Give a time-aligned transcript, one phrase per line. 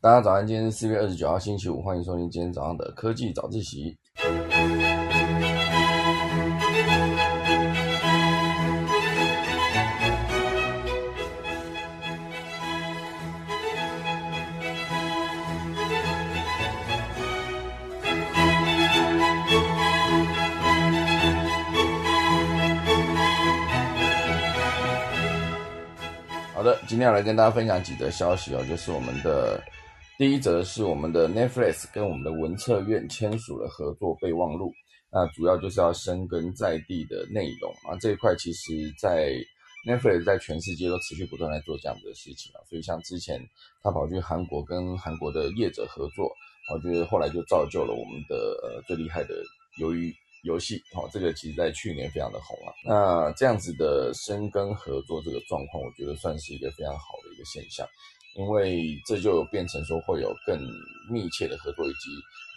[0.00, 3.96] 大家早安，今天是四月二十九号，星期五，欢迎收听今天早上的科技早自习。
[26.54, 29.60] 好的，今天要来跟大家分享几则消息哦，就是我们的
[30.18, 34.72] 第一则是我们的 Netflix 跟我们的文策院签署了合作备忘录，
[35.12, 39.32] 那主要就是要深耕在地的内容啊，这一块其实在
[39.86, 43.40] Netflix 在全世界都持续不断在做这样的事情啊，所以像之前
[43.80, 46.28] 他跑去韩国跟韩国的业者合作，
[46.74, 49.36] 我觉得后来就造就了我们的呃最厉害的
[49.80, 50.12] 鱿鱼。
[50.44, 52.70] 游戏，好，这个其实在去年非常的红啊。
[52.84, 57.84] 那这样子的深耕合作这个状况，我觉得算是一个非常好的一个现象，
[58.38, 60.58] 因为这就变成说会有更
[61.10, 62.08] 密切的合作，以及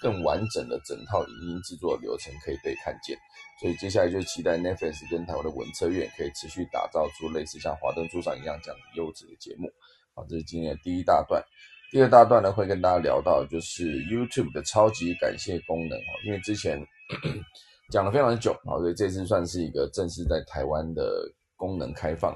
[0.01, 3.17] 更完整的整套影音制作流程可以被看见。
[3.59, 9.67] 所以接下来就期待 Netflix 跟台湾的文策院可以持续打造出类似像《华灯初上》一样这样优质的节目。
[10.13, 11.43] 好，这是今天的第一大段。
[11.91, 16.79] 第二大段呢，会跟大家聊到就是 YouTube 的超级感谢功能哦，因为之前。
[17.91, 22.33] 讲了非常久好，所以这次算是一个正式在台湾的功能开放。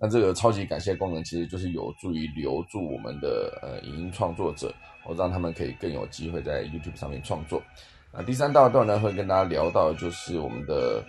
[0.00, 4.72] 那这个超级感谢功能其实就是有助于留住我们的呃影音创作者，
[5.04, 7.60] 我让他们可以更有机会在 YouTube 上面创作。
[8.12, 11.02] 那第三大段呢，会跟大家聊到就是我们的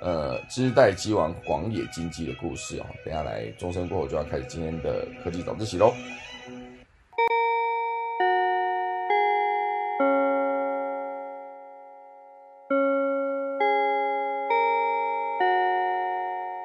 [0.00, 2.86] 呃织带机王广野经济的故事哦。
[3.04, 5.92] 等下来钟声过后就要开始今天的科技早自习喽。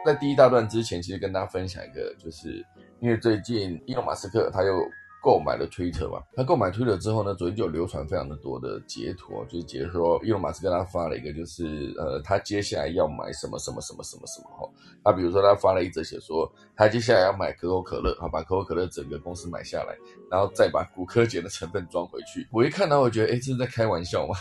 [0.07, 2.65] 在第一大段之前，其实跟大家分享一个，就是
[3.01, 4.73] 因为最近伊隆马斯克他又
[5.21, 14.69] 购买了 Twitter 嘛，他购买 Twitter 之后呢，昨天就流传非常的多的截图，就是截说伊隆马斯克他发了一个，就是呃，他接下来要买什么什么什么什么什么哈，
[15.03, 19.93] 他比如说他发了一则写说，他接下来要买可口可乐，好把可口可乐整个公司买下来，
[20.31, 22.47] 然后再把骨科碱的成分装回去。
[22.49, 24.35] 我一看到，我觉得，哎，这是在开玩笑吗？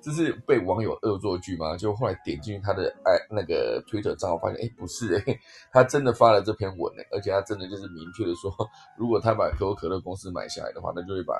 [0.00, 1.76] 这是被网友恶作剧吗？
[1.76, 5.38] 就后来点进去他的哎那个 Twitter 账号，发现哎不是哎，
[5.72, 8.50] 他真的发了这篇文哎，而且他真的就是明确的说，
[8.96, 11.34] 如果他把可口可乐公司买下来的话，那就会把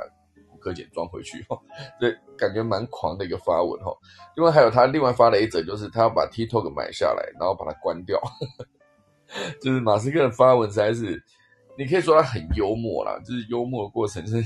[0.51, 1.59] 骨科碱装回去哦。
[2.01, 3.93] 对，感觉蛮狂的一个发文哈。
[4.35, 8.21] 另外还有他另外发了一则，就是他要把 TikTok 买下来，然后把它关掉。
[9.63, 11.23] 就是马斯克的发文实在是，
[11.77, 14.43] 你可以说他很幽默啦，就是幽默的过程是，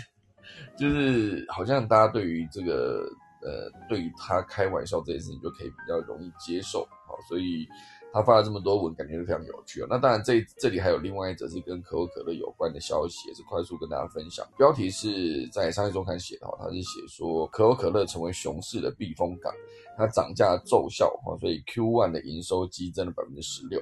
[0.77, 3.09] 就是好像大家对于这个。
[3.43, 7.67] 呃，对于他开玩笑这件事情，就可以比较容易接受，好，所以
[8.13, 9.87] 他发了这么多文，感觉是非常有趣啊。
[9.91, 14.47] 那当然，这这里还有另外一则是跟可口可乐有关的消息，也是快速跟大家分享。
[14.57, 19.53] 标题是在商业周刊写的哈，他是写说可口可乐成为熊市的避风港，
[19.97, 23.81] 它涨价奏效哈，所以 Q one 的营收激增了百分之十六。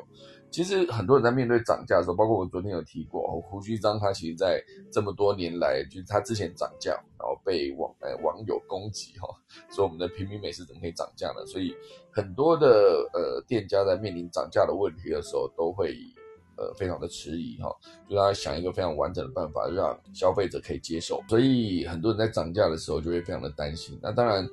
[0.50, 9.28] 其实很多人在面对涨价的时候，包括我昨天有提过，胡须章他其实在这么多年来，就是他之前涨价，然后被网呃网友攻击哈，
[9.70, 11.46] 说我们的平民美食怎么可以涨价呢？
[11.46, 11.74] 所以
[12.10, 12.66] 很多的
[13.12, 15.96] 呃店家在面临涨价的问题的时候，都会
[16.56, 17.74] 呃非常的迟疑哈，
[18.08, 21.22] 就他想一个非常完整的办法，让消费者可以接受。
[21.28, 23.98] 所以很多人在涨价的时候就会非常的担心。
[24.02, 24.46] 那当然，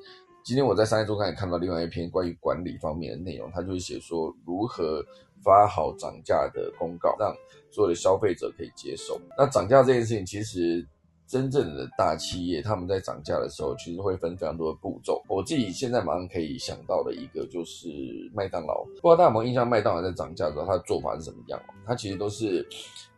[0.47, 5.03] 今天我在商业周刊也看到另外一篇关于管理方面的内容，他就是写说如何。
[5.43, 7.33] 发好涨价的公告，让
[7.71, 9.21] 所有的消费者可以接受。
[9.37, 10.85] 那涨价这件事情，其实
[11.27, 15.23] 真正的大企业他们在涨价的时候，其实会分非常多的步骤。
[15.29, 17.87] 我自己现在马上可以想到的一个就是
[18.33, 21.61] 麦当劳，不知道大家有没有印象，麦当劳在涨价的时候，它的做法是什么样？
[21.85, 22.67] 它其实都是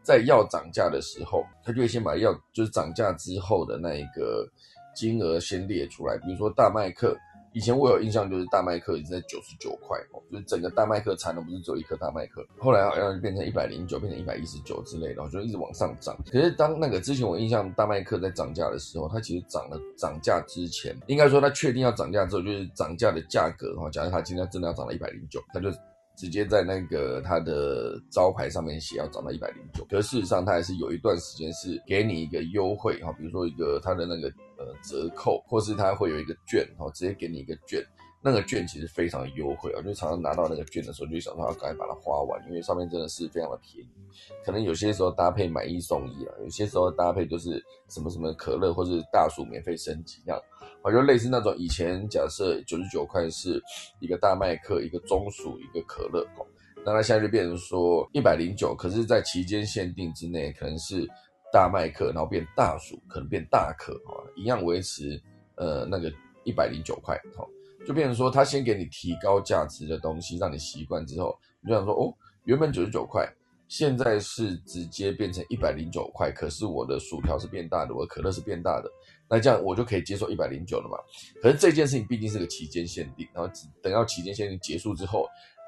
[0.04, 4.46] 在要涨价的时候，它就会先把要就是涨价之后的那一个
[5.00, 7.18] 金额先列出来，比如说大麦克。
[7.52, 16.16] 以前我有印象，就是大麦克一直在九十九块哦，就是整个大麦克产的不是只有一颗大麦克，后来好像就变成一百零九，变成一百一十九之类的，就一直往上涨。
[16.32, 25.72] 可是当那个之前我印象大麦克在涨价的时候，它其实涨了涨价之前，应该说它确定要涨价之后，就是涨价的价格哈，假如它今天真的要涨到一百零九，它就
[26.20, 29.86] 直接在那个它的招牌上面写要涨到一百零九。
[29.90, 34.30] 可事实上它还是有一段时间是给你一个优惠哈，比如说一个它的那个。
[34.60, 37.82] 呃，折扣，或是它会有一个券，哦，直接给你一个券，
[38.22, 43.90] 那个券其实非常优惠啊，就常常拿到那个券的时候，就想说要赶快把它花完，因为上面真的是非常的便宜，
[44.44, 50.42] 可能有些时候搭配买一送一啊，有些时候搭配就是什么什么可乐或是大薯免费升级这样，
[50.82, 53.62] 啊，就类似那种以前假设九十九块是
[54.00, 56.46] 一个大麦克，一个中薯，一个可乐，哦，
[56.86, 61.08] 那它现在就变成说一百零九，可是在期间限定之内，可能是。
[61.52, 65.20] 大麦克，然后变大薯，可能变大可啊，一样维持
[65.56, 67.44] 呃那个一百零九块哈，
[67.88, 73.28] 就变成说他先给你提高价值的东西，让你习惯之后，你就想说哦，原本九十九块，
[73.70, 78.92] 现在是直接变成一百零九块，可是我的薯条是变大的，我的可乐是变大的，
[79.30, 80.98] 那这样我就可以接受一百零九了嘛？
[81.42, 83.50] 可是这件事情毕竟是个期间限定，然后
[83.82, 85.26] 等到期间限定结束之后，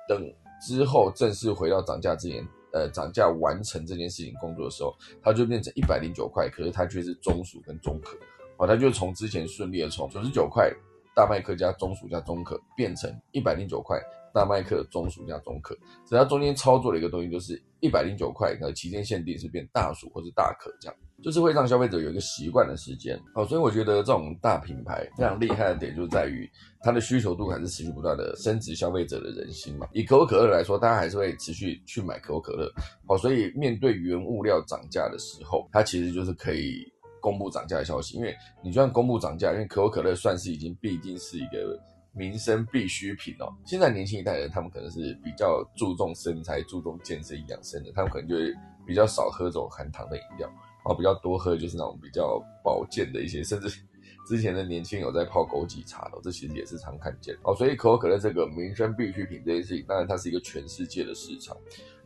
[0.10, 0.22] 等
[0.68, 2.46] 之后正式回到涨价之前。
[2.74, 8.18] 呃，涨价完成这件事情工作的时候，它就变成一百零九块，可是它却是中薯跟中可，
[8.56, 10.74] 哦，它就从之前顺利的从九十九块
[11.16, 14.00] 大麦克加中薯加中可，变成一百零九块
[14.34, 15.78] 大麦克中薯加中可，
[16.08, 20.96] 只要中间操作了一个东西，就是一百零九块，呃，期间限定是变大薯或是大可这样。
[21.22, 26.50] 就是会让消费者有一个习惯的时间，好，所以我觉得这种大品牌非常厉害的点就在于
[26.82, 29.88] 它的需求度还是持续不断的升值消费者的人心嘛。
[29.94, 32.68] 以可口可乐来说，大家还是会持续去买可口可乐，
[33.06, 36.92] 好，所以面对原物料涨价的时候，它其实就是可以
[37.22, 41.80] 公布涨价的消息，因为你就算公布涨价，因为可口可乐算是已经毕竟是一个
[42.14, 43.48] 民生必需品哦。
[43.66, 48.54] 现在年轻一代人他们可能是比较注重身材、注重健身养生的，他们可能就会
[48.86, 50.52] 比较少喝这种含糖的饮料。
[50.84, 53.70] 哦，比较多喝就是那种比较保健的一些，甚至
[54.28, 57.38] 之前的年轻有在泡枸杞茶的，这其实也是常看见。
[57.44, 61.56] 哦，所以可口可乐这个民生必需品这件事情，当然它是一个全世界的市场，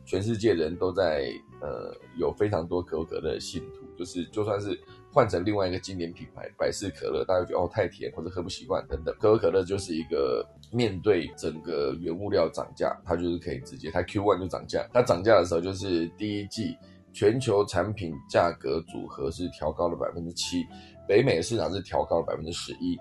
[0.04, 1.32] 全世界人都在
[1.62, 4.78] 呃有非常多可口可乐的信徒，就是就算是
[5.16, 16.76] 换成另外一个经典品牌百事可乐，大家觉得哦太甜或者喝不习惯等等，可口可乐就是一个面对整个原物料涨价，它就是可以直接它 Q one 就涨价，它涨价的时候就是第一季。
[17.14, 20.66] 全球产品价格组合是调高了百分之七，
[21.08, 22.94] 北美市场是调高了百分之十一，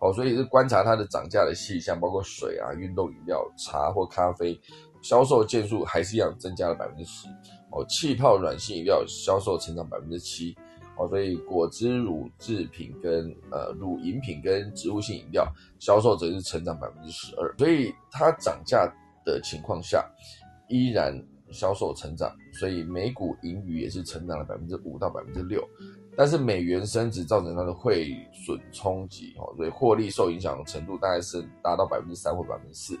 [0.00, 4.60] 哦，所以是观察它的涨价的细项，包括水啊、运动饮料、茶或咖啡，
[5.02, 7.28] 销售件数还是一样增加了百分之十，
[7.70, 10.52] 哦，气泡软性饮料销售成长百分之七，
[11.00, 18.92] 哦，所以果汁、乳制品跟呃乳饮品跟植物性饮料销售则是成长百分之十二，所以它涨价
[19.24, 20.04] 的情况下，
[20.68, 21.18] 依然。
[21.52, 25.60] 销售成长，所以每股盈余也是成长了百分之五到百分之六，
[26.16, 32.96] 但是美元升值造成它的汇损冲击哦，所以获利受影响的程度大概是达到百分之三或百分之四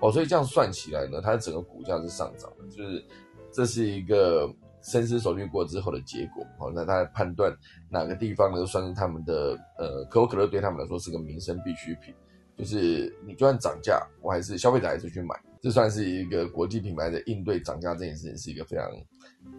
[0.00, 3.04] 哦，所以这样算起来呢，它整个股价是上涨的，就是
[3.52, 4.52] 这是一个
[4.82, 7.56] 深思熟虑过之后的结果哦，那他判断
[7.88, 12.14] 哪个地方呢算是他们的呃可口可乐对他们来说是个民生必需品，
[12.56, 15.34] 就是你就算涨价，我还是消费者还是去买。
[15.60, 18.90] 这算是一个国际品牌的应对涨价这件事情，是一个非常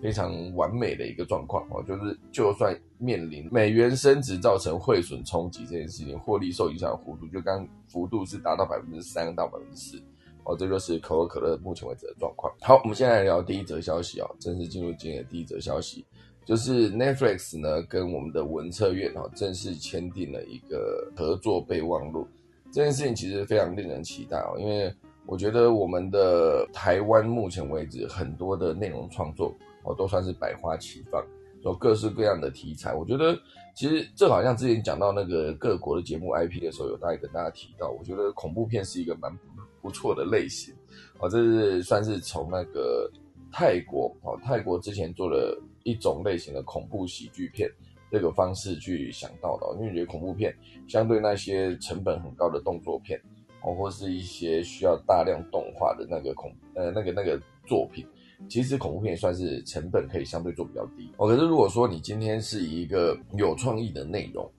[0.01, 1.81] 非常完美的一个状况哦。
[1.87, 10.03] 就是就算面临美元升值造成汇损冲击这件事情，获利受影响的幅度就刚幅度是达到百分之三到百分之四
[10.45, 10.55] 哦。
[10.57, 12.53] 这就是可口可乐目前为止的状况。
[12.61, 16.05] 好，我们现在来聊第一则消息哦，正式进入今天的第一则消息，
[16.45, 22.27] 就是 Netflix 呢跟我们的文策院哦正式签订了一个合作备忘录。
[22.71, 24.93] 这件事情其实非常令人期待哦，因为。
[25.25, 31.25] 我觉得我们的台湾目前为止很多的内容创作哦，都算是百花齐放，
[31.61, 32.93] 有各式各样的题材。
[32.93, 33.33] 我觉得
[33.73, 39.43] 其实这好像之前讲到那个各国的节目 IP 的时候，有大概跟大家提到，我觉得恐怖片是一个蛮不
[39.83, 40.73] 不错的类型
[41.19, 43.07] 哦，这是算是从那个
[43.51, 47.69] 泰国哦，泰国之前做了一种类型的恐怖喜剧片
[48.09, 50.55] 这个方式去想到的，因为觉得恐怖片
[50.87, 53.21] 相对那些成本很高的动作片。
[53.65, 58.05] 哦，或是一些需要大量动画的那个恐呃那个那个作品，
[58.49, 61.09] 其实恐怖片算是成本可以相对做比较低。
[61.15, 64.51] 哦，可是如果说你今天是一个有创意的内容，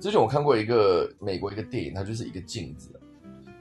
[0.00, 2.98] 之前我看过一个美国一个电影，它就是一个镜子，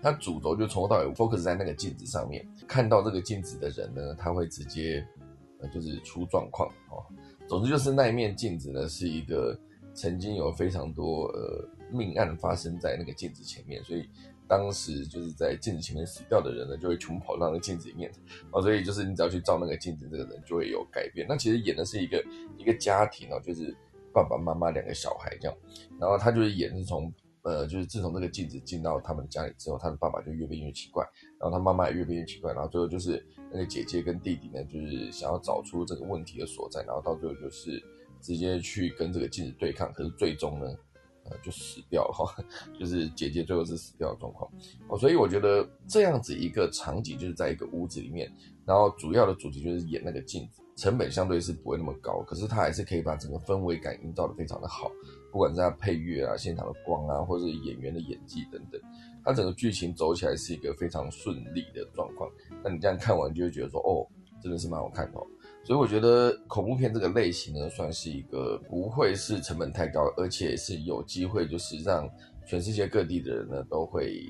[0.06, 5.04] 它主轴就从头到尾 focus 在那个镜子上面，看到这个镜子的人呢，他会直接
[5.60, 7.02] 呃就是出状况哦。
[7.48, 9.60] 总之就是那一面镜子呢，是一个
[9.96, 14.08] 曾经有非常多呃命案发生在那个镜子前面，所以。
[14.48, 18.12] 当时就是在镜子前面死掉的人呢，就会全部跑到那个镜子里面
[18.52, 21.26] 哦，所以就是你只要去照那个镜子，这个人就会有改变。
[21.28, 22.24] 那其实演的是一个
[22.56, 23.76] 一个家庭哦，就是
[24.14, 25.58] 爸爸妈妈两个小孩这样，
[26.00, 27.12] 然后他就是演是从
[27.46, 31.06] 呃，就是自从这个镜子进到他们家里之后，他的爸爸就越变越奇怪，
[31.40, 37.82] 然后他妈妈也越变越奇怪，然后最后就是那个姐姐跟弟弟呢，就是想要找出这个问题的所在，然后到最后就是
[38.20, 40.68] 直接去跟这个镜子对抗，可是最终呢。
[41.28, 42.46] 呃，就死掉了，
[42.80, 44.48] 就是姐姐最后是死掉的状况
[44.88, 48.32] 哦，所以我觉得这样子一个场景就是在一个屋子里面，
[48.64, 54.92] 然后主要的主题就是演那个镜子，成本相对是不会那么高，可是它还是可以把整个氛围感营造的非常的好，
[55.32, 58.82] 不管是它配乐啊、现场的光啊，或者是演员的演技等等，
[59.24, 62.30] 它整个剧情走起来是一个非常顺利的状况。
[62.64, 64.06] 那你这样看完就会觉得说，哦，
[64.44, 65.20] 真的是蛮好看的。
[65.64, 72.08] 所以我觉得恐怖片这个类型呢，算是一个不会是成本太高，而且是有机会就是让
[72.46, 74.22] 全世界各地的人呢都会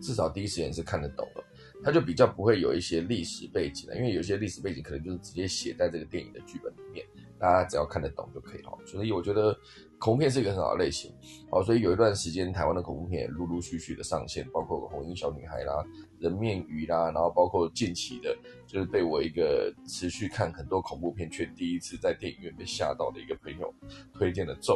[0.00, 1.42] 至少第一时间是看得懂的。
[1.82, 7.06] 它就比较不会有一些历史背景了，因为有些历史背景可能就是直接写在这个电影的剧本里面，
[7.38, 8.78] 大家只要看得懂就可以了。
[8.84, 9.58] 所以我觉得。
[9.98, 11.10] 恐怖片是一个很好的类型，
[11.50, 15.82] 哦，所以有一段时间台湾的恐怖片陆陆续续的上线，包括《红衣小女孩》啦、
[16.22, 18.36] 《人面鱼》啦，然后包括近期的，
[18.66, 23.72] 就是被我一个持续看很多恐怖片却第一次在电影院被吓到的一个朋友
[24.12, 24.74] 推荐的《咒》，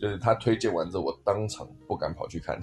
[0.00, 2.58] 就是他推荐完之后，我当场不敢跑去看，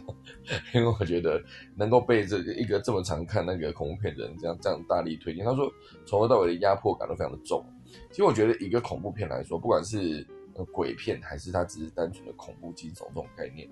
[0.73, 1.39] 因为我觉得
[1.75, 5.71] 能够被这一个这么常看那个恐怖片的人这样这样大力推荐，他说
[6.07, 7.63] 从头到尾的压迫感都非常的重。
[8.09, 10.25] 其实我觉得一个恐怖片来说，不管是
[10.72, 13.67] 鬼片还是它只是单纯的恐怖惊悚这种概念，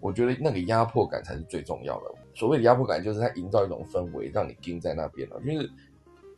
[0.00, 2.14] 我觉得那个压迫感才是最重要的。
[2.34, 5.40] 所谓的压迫感，就是它营造一种氛围，让你盯在那边了。
[5.40, 5.70] 就是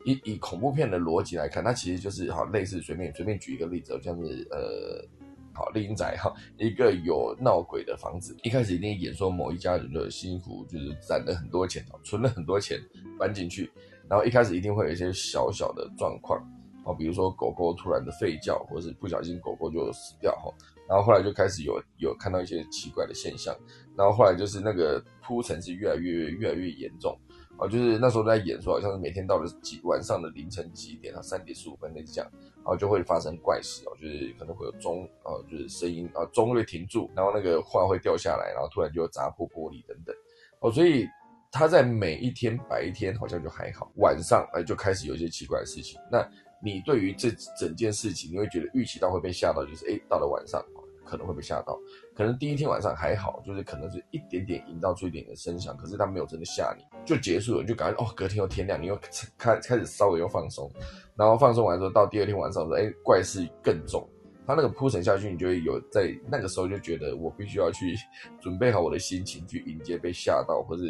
[0.04, 5.04] 以以恐怖片的逻辑来看，它其实就是好类似随便随便举一个例子，像是呃
[5.52, 12.78] 好丽英仔哈，一个有闹鬼的房子，一开始一定演说某一家人的辛苦，就是攒了很多钱，存了很多钱
[13.18, 13.68] 搬进去，
[14.08, 16.40] 然后一开始一定会有一些小小的状况。
[16.88, 20.50] 哦，比如说狗狗突然的吠叫，或者是不小心狗狗就死掉哈，
[20.88, 23.54] 然后后来就开始有有看到一些奇怪的现象，
[23.94, 27.14] 然后后来就是那个铺陈是越来越越来越严重，
[27.58, 40.16] 哦，就是那时候在演说，好像是每天到了几晚上的凌晨几点啊，三点十五分那这样，然后就会发生怪事哦，就是可能会有钟啊，就是声音啊，钟会停住，然后那个画会掉下来，然后突然就砸破玻璃等等，
[40.60, 41.06] 哦，所以
[41.52, 46.26] 他在每一天白天好像就还好，晚上哎就开始有一些奇怪的事情，那。
[46.62, 50.64] 你对于这整件事情，你会觉得预期到会被吓到，就是哎，到了晚上
[51.04, 51.78] 可能会被吓到。
[52.14, 58.98] 可能第一天晚上还好，就是可能是一点点营造出一点的声响，可是他没有真的吓你，就结束了，你就感觉哦，隔天又天亮，你又
[59.36, 60.70] 开开始稍微又放松，
[61.16, 64.08] 然后放松完之后，到第二天晚上说，哎，怪事更重。
[64.46, 67.94] 他那个铺陈下去，你就会有在那个时候就觉得我必须要去
[68.40, 70.84] 准备好我的心情去迎接被吓到，或者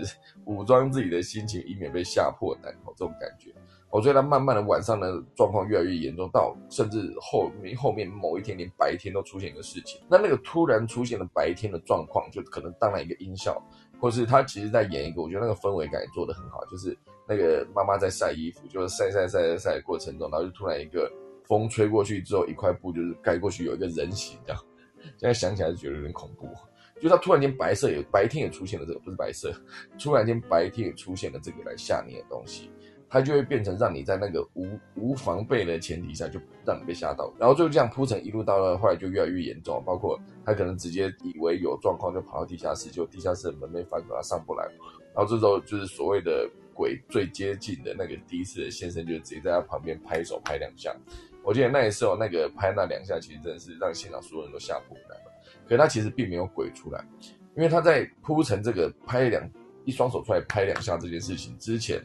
[0.44, 3.52] 武装自己的心情，以免被吓破胆哦，这种感觉。
[3.90, 10.00] 我觉得他慢慢的晚上的状况越来越严重，到甚至后面后面某一天连白天都出现一个事情。
[10.09, 13.62] 那那个突然出现的白天的状况，就可能当然一个音效，
[13.99, 21.11] 或是他其实在演一个，我觉得那个氛围感也做得很好，就是那个妈妈在晒衣服，就是晒晒晒晒晒的过程中，然后就突然一个
[21.47, 24.62] 风吹过去之后，一块布就是盖过去，有一个人形这样。
[25.16, 26.47] 现在想起来就觉得有点恐怖，
[27.00, 29.50] 就他突然间白色也白天也出现了这个，不是白色，
[29.99, 32.71] 突然间白天也出现了这个来吓你的东西。
[33.10, 44.64] 它就会变成让你在那个无无防备的前提下，就让你被吓到，然后就这样铺成一路到了后来就越来越严重，包括他可能直接以为有状况就跑到地下室，就地下室的门被反锁，他上不来，
[45.14, 50.94] 然后这时候就是所谓的鬼最接近的那个第一次的先生，就直接在他旁边拍手拍两下。
[51.42, 55.32] 我记得那一次哦，那个拍那两下，其实真的是让现场所有人都吓破胆了。
[55.64, 57.02] 可是他其实并没有鬼出来，
[57.56, 59.42] 因为他在铺成这个拍两
[59.86, 62.04] 一双手出来拍两下这件事情之前。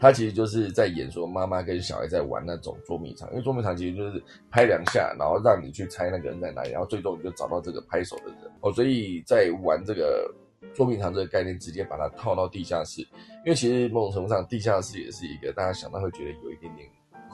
[0.00, 8.72] 他其实就是在演说妈妈跟小孩在玩那种捉迷藏，因为捉迷藏其实就是拍两下，然后让你去猜那个人在哪里，然后最终你就找到这个拍手的人哦。
[8.72, 10.32] 所以在玩这个
[10.72, 13.00] 捉迷藏这个概念，直接把它套到地下室，
[13.44, 16.88] 因为其实某种程度上，地下室也是一个大家想到会觉得有一点点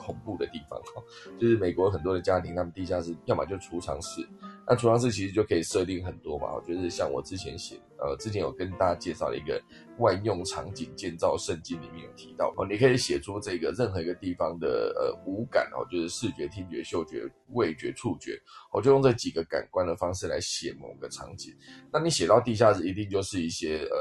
[0.05, 1.01] 恐怖的地方哈。
[1.39, 4.27] 就是美国很多的家庭，他们地下室要么就储藏室。
[4.67, 9.61] 那储藏室其实就可以设定很多嘛，我觉得像我之前写，呃，之前有跟大家介绍的一个
[9.99, 21.53] 万用场景建造圣经里面有提到哦，你可以写出这个任何一个地方的呃五感哦，就是视觉、听觉、嗅觉、味觉、触觉，我就用这几个感官的方式来写某个场景。
[21.93, 23.97] 那你写到地下室，一定就是一些呃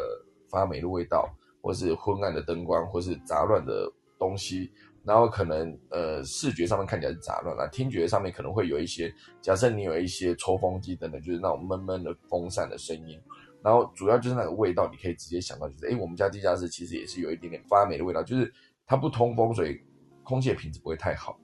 [0.48, 1.28] 发霉的味道，
[1.60, 3.86] 或是昏暗的灯光，或是杂乱的
[4.18, 4.72] 东西。
[5.04, 13.20] 然后可能呃视觉上面看起来是杂乱啦，听觉上面可能会有一些，假设你有一些抽风机等等，就是那种闷闷的风扇的声音，
[13.62, 18.52] 然后主要就是那个味道，你可以直接想到就是，哎，我们家地下室其实也是有一点点发霉的味道，就是
[18.86, 19.78] 它不通风，所以
[20.22, 21.38] 空气的品质不会太好。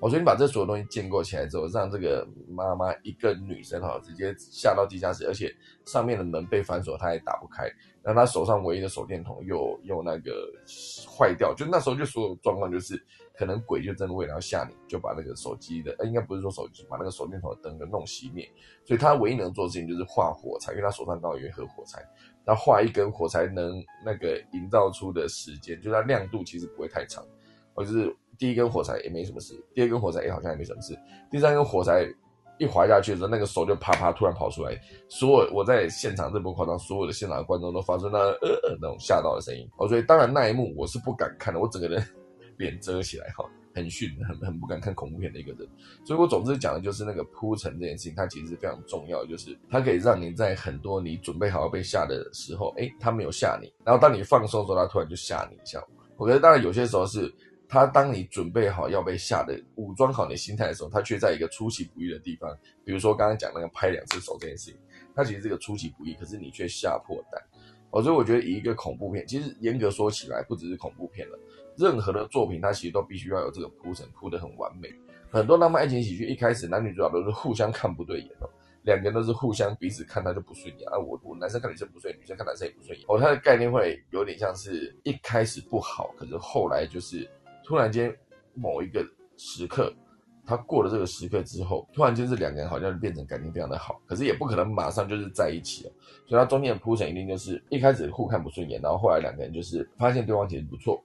[0.00, 5.52] 我所以你把这所有东西建构起来之后，让这个妈妈一个女生哈，直接下到地下室，而且
[5.86, 7.68] 上面的门被反锁，她也打不开。
[8.02, 10.48] 那她手上唯一的手电筒又又那个
[11.08, 12.94] 坏掉，就那时候就所有状况就是，
[13.36, 18.48] 可能鬼就真的为了要吓你，就把那个手机的，呃，应该不是说手机，把那个手电筒的灯给弄熄灭。
[18.84, 22.00] 所以她唯一能做的事情就是画火柴，因为她手上刚好有一盒火柴，
[22.46, 27.24] 她画一根火柴能那个营造出的时间，就它亮度其实不会太长，
[27.78, 28.14] 或者是。
[28.40, 30.96] 第一根火柴也没什么事，第二根火柴也好像也没什么事，
[31.28, 32.06] 第三根火柴
[32.56, 39.68] 一滑下去的时候，那个手就啪啪突然跑出来，所有我在现场这波夸张，所有的现场观众都发出那呃呃那种吓到的声音。
[39.76, 42.00] 哦，所以当然那一幕我是不敢看的，我整个人
[42.58, 43.44] 脸遮起来哈，
[43.74, 45.68] 很逊、很很不敢看恐怖片的一个人。
[46.04, 55.84] 所以我总之讲的就是那个铺陈这件事情，它其实是非常重要，就是它可以让你在很多你准备好要被吓的时候，哎，它没有吓你，然后当你放松的时候，它突然就吓你一下。
[56.16, 57.34] 我觉得当然有些时候是。
[57.68, 64.80] 他当你准备好要被吓的武装好你的心态的时候，他却在一个出其不意的地方，比如说刚刚讲那个拍两次手这件事情，
[65.14, 67.42] 他其实这个出其不意，可是你却吓破胆。
[67.90, 71.38] 哦，所以我觉得以一个恐怖片，其实严格说起来，不只是恐怖片了，
[71.76, 74.88] 任何的作品它其实都必须要有这个铺陈，铺得很完美。
[75.30, 78.48] 很多浪漫爱情喜剧一开始男女主角都是互相看不对眼哦，
[78.82, 83.04] 两个人都是互相彼此看他就不顺眼啊，我我男生看女生不顺眼，女生看男生也不顺眼。
[83.08, 87.28] 哦，他的概念会有点像是一开始不好，可是后来就是。
[87.68, 88.10] 突然间，
[88.54, 89.06] 某一个
[89.36, 89.92] 时刻，
[90.46, 95.92] 他过了这个时刻之后，突然间这两个人好像就变成感情非常的好，可是也不可能马上就是在一起了。
[96.26, 100.98] 所以他中间的铺陈一定就是一开始互看不顺眼，然后后来两个人就是发现对方其实不错，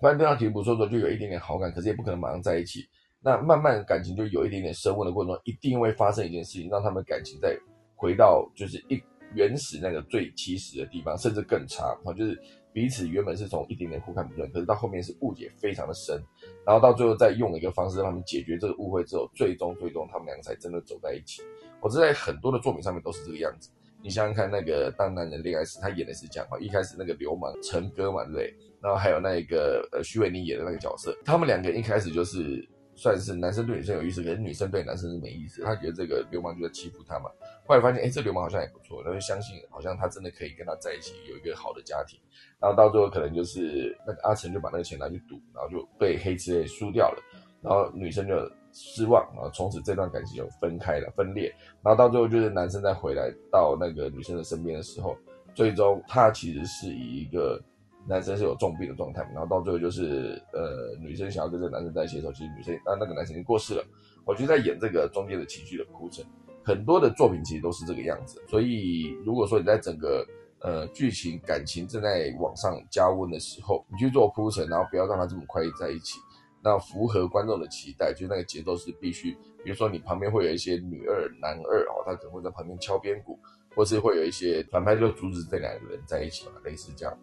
[0.00, 2.88] 发现对方其实不错之后就有一点点好感，可是也不可能马上在一起。
[3.20, 7.58] 那慢慢感情就有一点点升温的过程中，一定会发生一件事情，让他们感情再
[7.96, 9.02] 回到就是一
[9.34, 12.40] 原始那个最起始的地方，甚至更差啊，就是。
[12.74, 16.20] 彼此原本是从一点点互看不顺，可是到后面是误解非常的深，
[16.66, 21.40] 然后到最后再用一个方式让他们解决这个误会之后，最终最终他们两个才真的走在一起。
[21.80, 23.70] 我这在很多的作品上面都是这个样子。
[24.02, 28.54] 你想想看，那个《当男人恋爱时》，他演的是这样啊，一开始那个流氓陈哥嘛，对不对？
[28.82, 37.30] 然后还有那个呃徐伟宁演的那个角色，他们两个一开始就是算是男生对女生有意思，可是女生对男生是没意思，他觉得这个流氓就在欺负他嘛。
[37.66, 42.18] 后来发现，哎，这流氓好像也不错，然后相信好像他真的可以跟他在一起，有一个好的家庭。
[42.60, 47.22] 然后到最后可能就是那个阿成就把那个钱拿去赌，然后就被黑吃黑输掉了。
[47.62, 48.34] 然后女生就
[48.72, 51.54] 失望，然后从此这段感情就分开了，分裂。
[51.82, 55.16] 然后到最后就是男生再回来到那个女生的身边的时候，
[55.54, 57.58] 最终他其实是以一个
[58.06, 59.22] 男生是有重病的状态。
[59.34, 63.84] 然后到最后就是呃，女生想要跟这个男生在一起的时候，其实女生啊那个男生已经过世了。
[64.24, 66.24] 我就在演这个中间的情绪的铺陈。
[66.66, 70.26] 很多的作品其实都是这个样子，所以如果说你在整个
[70.60, 76.18] 呃剧情感情正在往上加温的时候，你去做铺陈，然后不要让它这么快在一起，
[76.62, 83.38] 那符合观众的期待，就那个节奏是必须，比如说你旁边会有一些女二、男二哦，他可能会在旁边敲边鼓，
[83.76, 87.14] 或是会有一些反派就阻止这两个人在一起嘛，类似这样。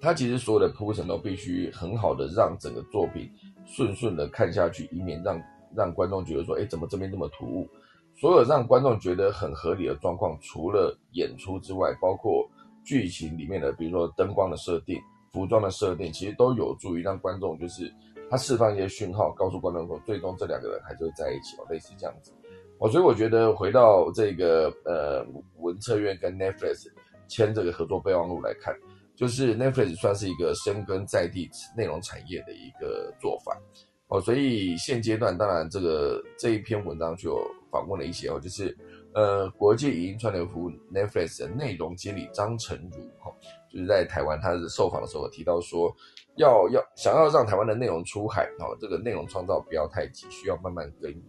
[0.00, 3.28] 他其实所有的铺陈都必须很好的让整个作品
[3.66, 5.42] 顺顺的看下去，以免让
[5.74, 7.68] 让观众觉得说，哎，怎么这边这么突兀。
[8.16, 12.48] 所有让观众觉得很合理的状况，除了演出之外，包括
[12.84, 17.92] 剧情里面的，比如说灯光的设定、服装的设定，其实都有助于让观众就是
[18.30, 22.32] 他释放一些讯号，告诉观众说，最终这两个人还是会在一起哦，类似这样子。
[22.78, 25.24] 哦，所以我觉得回到这个呃
[25.58, 26.86] 文策院跟 Netflix
[27.28, 28.74] 签这个合作备忘录来看，
[29.18, 33.60] 就是 Netflix 算是一个深耕在地内容产业的一个做法。
[34.06, 37.36] 哦，所以现阶段当然这个这一篇文章就
[37.70, 38.74] 访问了一些哦，就是
[39.12, 43.30] 呃国际影音串流服务 Netflix 的内容经理张成儒哈，
[43.70, 45.92] 就是在台湾他是受访的时候提到说，
[46.36, 51.22] 要要想要让台湾的内容出海哦，这个内容创造不要太急，需要慢慢耕耘。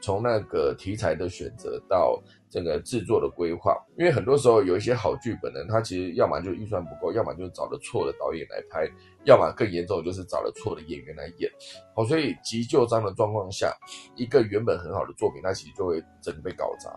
[0.00, 2.18] 从那个题材的选择到
[2.52, 8.86] 整个制作的规划，因为很多时候有一些好剧本呢，它其实要么就预算不够，要么就找了错的导演来拍，
[9.24, 11.50] 要么更严重就是找了错的演员来演。
[11.96, 13.74] 好，所以急救章的状况下，
[14.16, 16.92] 一个原本很好的作品，它其实就会整个被搞砸。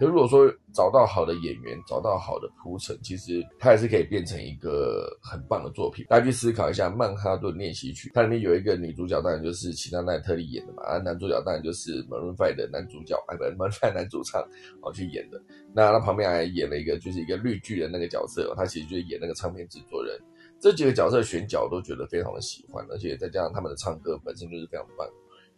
[0.00, 6.06] 可如果说找到好的演员，找到好的铺陈，其实它还是可以变成一个很棒的作品。
[6.08, 14.40] 大家去思考一下《曼哈顿练习曲》，它里面有一个女主角，当然就是齐娜奈特利演的嘛，啊，男主角当然就是 Maroon Five 的男主角，哎，不，Maroon Five 男主唱
[14.80, 15.38] 哦去演的。
[15.74, 20.18] 那他旁边还演了一个，就是一个绿巨人那个角色，他其实就是演那个唱片制作人。
[20.58, 25.06] 这几个角色选角都觉得非常的喜欢，而且再加上他们的唱歌本身就是非常棒，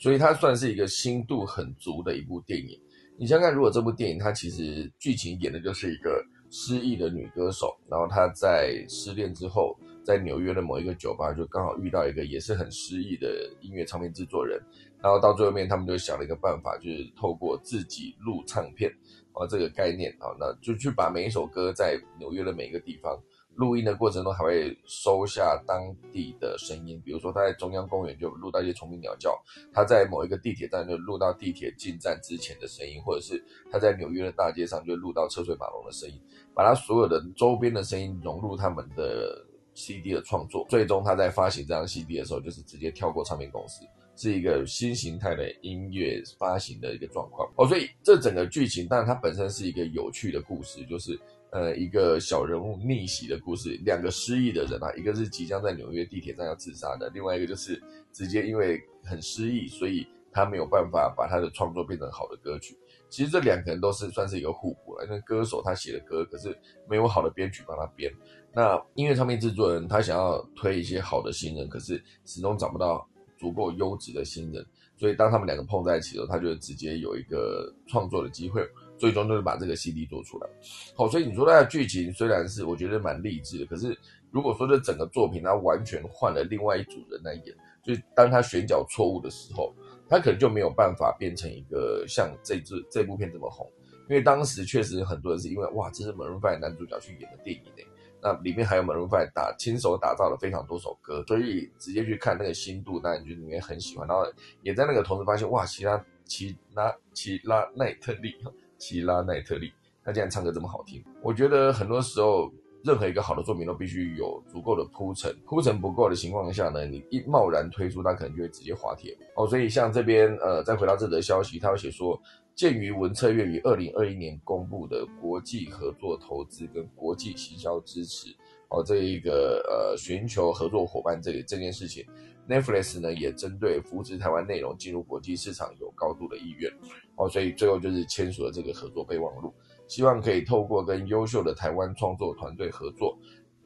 [0.01, 2.77] 所以它算是一个心度很足的一部电影。
[3.23, 14.61] 你想想，如果这部电影它其实剧情演的就是一个失忆的女歌手，然后她在失恋之后，在纽约的某一个酒吧就刚好遇到一个也是很失意的音乐唱片制作人，
[15.01, 18.91] 然后到最后面他们就想了一个办法，就是透过自己录唱片
[19.35, 23.17] 啊这个概念啊，那就去把每一首歌在纽约的每一个地方。
[23.55, 29.39] 录音的过程中还会收下当地的声音，比如说他在中央公园就录到一些虫鸣鸟叫，
[29.73, 36.19] 他在某一个地铁站就录到地铁进站之前的声音，或者是他在纽约的大街上就录到车水马龙的声音，
[36.55, 43.85] 把他所有的周边的声音融入他们的 CD 的创作，最终他在发行这张 CD 的时候就是直接跳过唱片公司，
[44.17, 47.51] 是一个新形态的音乐发行的一个状况。
[47.57, 51.19] 哦，所以这整个剧情，当然它本身是一个有趣的故事，就是
[51.53, 62.77] 呃一个小人物逆袭的故事，两个失忆的人啊，一个是即将在纽约地铁站要自杀的，另外一个就是直接因为很失忆，所以他没有办法把他的创作变成好的歌曲。
[63.11, 68.11] 其实这两个人都是算是一个互补了，因为歌手他写的歌，可是没有好的编曲帮他编。
[68.55, 73.07] 那音乐唱片制作人他想要推一些好的新人，可是始终找不到
[73.39, 74.65] 足够优质的新人，
[74.97, 78.67] 所以当他们两个碰在一起的时候，他就直接有一个创作的机会，
[79.03, 80.49] 最终就是把这个 CD 做出来。
[80.95, 83.99] 好，所以你说它的剧情虽然是我觉得蛮励志的，可是
[84.31, 89.75] 如果说这整个作品它完全换了另外一组人来演，就当他选角错误的时候。
[90.09, 93.67] 他可能就没有办法变成一个像这支这部片这么红，
[94.11, 97.83] 因为当时确实很多人是因为哇，这是 Maroon Five 男主角去演的电影呢，
[98.21, 104.23] 那里面还有 Maroon Five 打亲手打造了非常多首歌，所以直接去看那个新度，当然就里面很喜欢，然后
[104.61, 108.35] 也在那个同时发现哇，其他奇拉奇拉奈特利，
[108.83, 109.73] 奇拉奈特利，
[110.05, 112.53] 他竟然唱歌这么好听，我觉得很多时候。
[112.85, 119.47] 任何一个好的作品都必须有足够的铺陈，铺陈不够的情况下呢，你一贸然推出，那可能就会直接滑铁哦。
[119.47, 122.21] 所以像这边呃，再回到这则消息，他会写说，
[122.57, 128.35] 鉴于文策院于二零二一年公布的国际合作投资跟国际行销支持
[128.69, 132.05] 哦，这一个呃寻求合作伙伴这这件事情
[132.49, 136.71] ，Netflix 呢也针对扶持台湾内容进入国际市场有高度的意愿
[137.17, 139.53] 哦，所以最后就是签署了这个合作备忘录。
[139.89, 143.19] 希望可以透过跟优秀的台湾创作团队合作，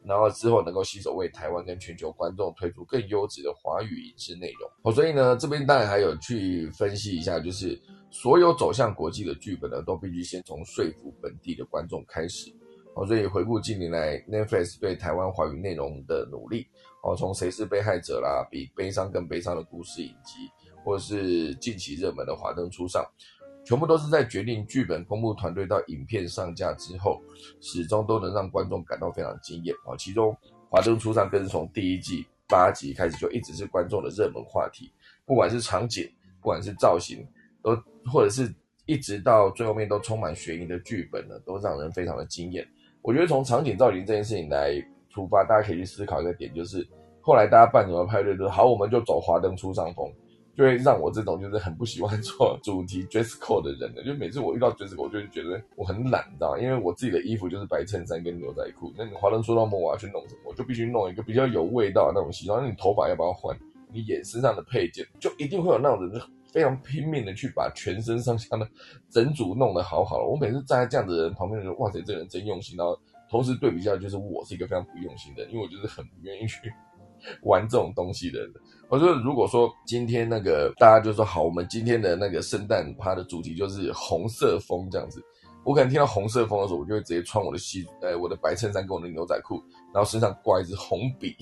[0.04, 4.68] 然后之后能够携手为台湾跟全球观众推出更优质的华语影视内容。
[4.82, 12.52] 哦，所以呢，这边当然还有去分析一下，就是所有走向国际的剧本呢，都必须先从说服本地的观众开始。
[12.94, 16.66] 哦，所以回顾近年来 Netflix 对台湾华语内容的努力，
[17.06, 20.50] 哦，从谁是被害者啦，比悲伤更悲伤的故事影集，
[20.84, 23.04] 或者是近期热门的华灯初上。
[23.64, 27.22] 全部都是在决定剧本公布团队到影片上架之后，
[27.60, 29.94] 始终都能让观众感到非常惊艳啊！
[29.96, 30.32] 其中
[30.68, 34.92] 《华灯初上》更是从第一季八集开始就一直是观众的热门话题，
[35.24, 36.08] 不管是场景，
[36.40, 37.24] 不管是造型，
[37.62, 38.52] 都或者是
[38.84, 42.66] 一直到最后面都充满悬疑的剧本呢，都让人非常的惊艳。
[43.02, 44.74] 我觉得从场景造型这件事情来
[45.16, 46.86] 出发，大家可以去思考一个点，就是
[47.22, 50.12] 后来大家办什么派对都好，我们就走华灯初上风。
[50.54, 56.58] 就会让我这种就是很不喜欢做主题 dress code 的人呢，就每次我遇到 dress code，我就觉得我很懒，你知道吗？
[56.58, 58.90] 因为我自己的衣服就是白衬衫跟牛仔裤。
[58.96, 62.62] 那你华灯初上梦我要去弄什么，我就必须弄一个比较有味道的那种西装。
[62.62, 63.54] 那你头发要不要换？
[63.92, 68.66] 你眼身上的配件，就一定会有那种人，非常拼命的去把全身上下的
[69.10, 70.24] 整组弄得好好的。
[70.24, 72.78] 我每次站在这样子的人旁边，就哇塞，这人真用心。
[72.78, 72.98] 然后
[73.30, 76.72] 同时对比下，就是我是一个非常不用心的，因为我就是很不愿意去
[77.42, 78.52] 玩这种东西的人。
[78.88, 85.20] 我说，如果说今天那个大家就说好，我们今天的那个圣诞趴的主题就是红色风这样子，
[85.64, 89.60] 我可能听到红色风的时候，我就会直接穿我的西，呃，我的白衬衫跟我的牛仔裤，
[89.92, 91.34] 然后身上挂一支红笔，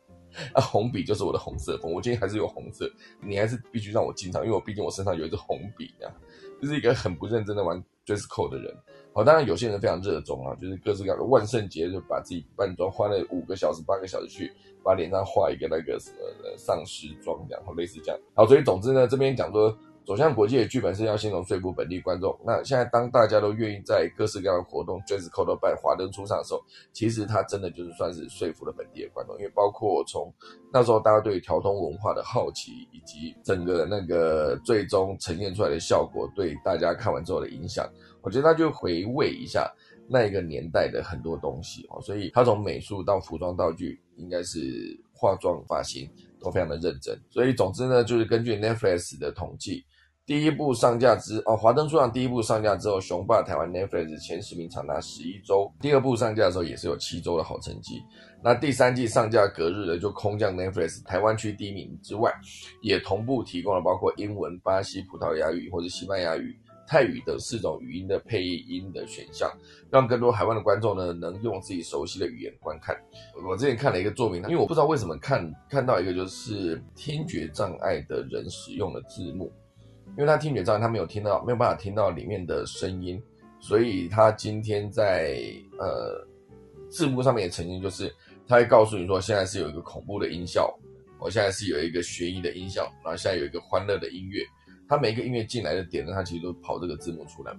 [0.52, 1.90] 啊，红笔就是我的红色风。
[1.90, 2.86] 我今天还是有红色，
[3.22, 6.12] 你还是必须让我进场，因为我毕竟我身上有一支红笔啊，
[6.60, 8.74] 就是一个很不认真的玩 dress code 的人。
[9.12, 14.52] 好，当然有些人非常热衷啊，就是各式各样的万圣节就把自己扮装，花了五个小时、八个小时去
[14.84, 16.16] 把脸上画一个那个什么
[16.56, 18.20] 丧尸妆，然后类似这样。
[18.34, 22.36] 好，所以总之呢，这边讲说走向国际的剧本是要先从说服本地观众。
[22.44, 26.60] 那现在当大家都愿意在各式各样的活动 dress code 办华灯初上的时候，
[26.92, 30.32] 其实他真的就是算是说服了本地的观众，因为包括从
[30.72, 37.88] 那时候大家对调通文化的好奇，以及整个那个最终呈现出来的效果，对大家看完之后的影响。
[38.22, 39.72] 我觉得他就回味一下
[40.08, 44.60] 那一个年代的很多东西哦，所以他从美术到服装道具，应该是
[45.12, 46.10] 化妆发型
[46.40, 47.18] 都非常的认真。
[47.30, 49.84] 所以总之呢，就是根据 Netflix 的统计，
[50.30, 55.68] 第一部上架之哦，华灯初上第一部上架之后，雄霸台湾 Netflix 前十名长达十一周。
[55.80, 58.00] 第二部上架的时候也是有七周的好成绩。
[58.40, 62.32] 那第三季上架隔日呢，就空降 Netflix 台湾区第一名之外，
[62.80, 66.56] 也同步提供了包括英文、巴西、葡萄牙语或者西班牙语。
[66.86, 69.50] 泰语等四种语音的配音的选项，
[69.90, 72.96] 让更多海外的观众呢能用自己熟悉的语言观看。
[73.48, 79.52] 我之前看了一个作品，因为我不知道为什么看看到一个就是听觉障碍的人使用的字幕，
[80.16, 83.22] 因为他听觉障碍，他没有听到没有办法听到里面的声音，
[83.58, 85.40] 所以他今天在
[85.78, 86.26] 呃
[86.88, 88.14] 字幕上面也曾经，就是
[88.46, 90.72] 他会告诉你说现在是有一个恐怖的音效，
[91.18, 94.44] 我现在是有一个悬疑的音效，然后现在有一个欢乐的音乐。
[94.88, 97.52] 他每一个音乐进来的点呢，他其实都跑这个字幕出来，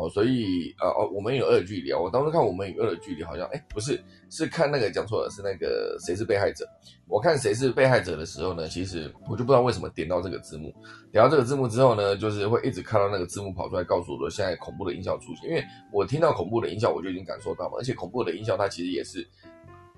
[0.00, 6.66] 哦，所以呃哦，我们有二的距离啊，我当时看我们有二的距离，好像哎不是，是看那个讲错了，是那个谁是被害者。
[7.06, 10.72] 我看谁是被害者的时候呢，其实我就不知道为什么点到这个字幕，
[11.12, 19.28] 点到这个字幕之后呢，就是会一直看到那个字幕跑出来告诉我说现在恐怖的音效出现，因为我听到恐怖的音效我就已经感受到了，而且恐怖的音效它其实也是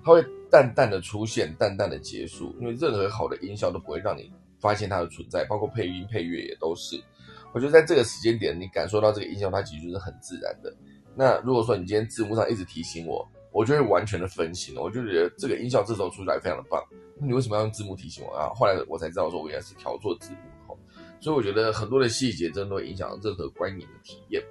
[0.03, 7.01] 它会淡淡的出现，淡淡的结束，因为任何好的音效都不会让你发现它的存在，包括配音配乐也都是。
[7.53, 10.75] 我觉得在这个时间点，你感受到这个音效，它其实是很自然的。
[11.15, 14.81] 那如果说你今天字幕上一直提醒我，我就会完全的分心了。
[14.81, 16.83] 我就觉得这个音效这时候出来非常的棒。
[17.15, 18.49] 那你为什么要用字幕提醒我啊？
[18.55, 20.77] 后来我才知道说，我原来是调错字幕。
[21.21, 24.43] 所以我觉得很多的细节真的会影响任何观影的体验。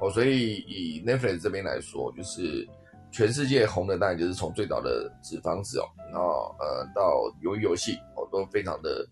[0.00, 2.66] 哦，所以以 Netflix 这边来说，就是
[3.10, 9.04] 全世界红的当然就是从最早的纸房子哦，然后呃到鱿鱼游戏哦都非常的。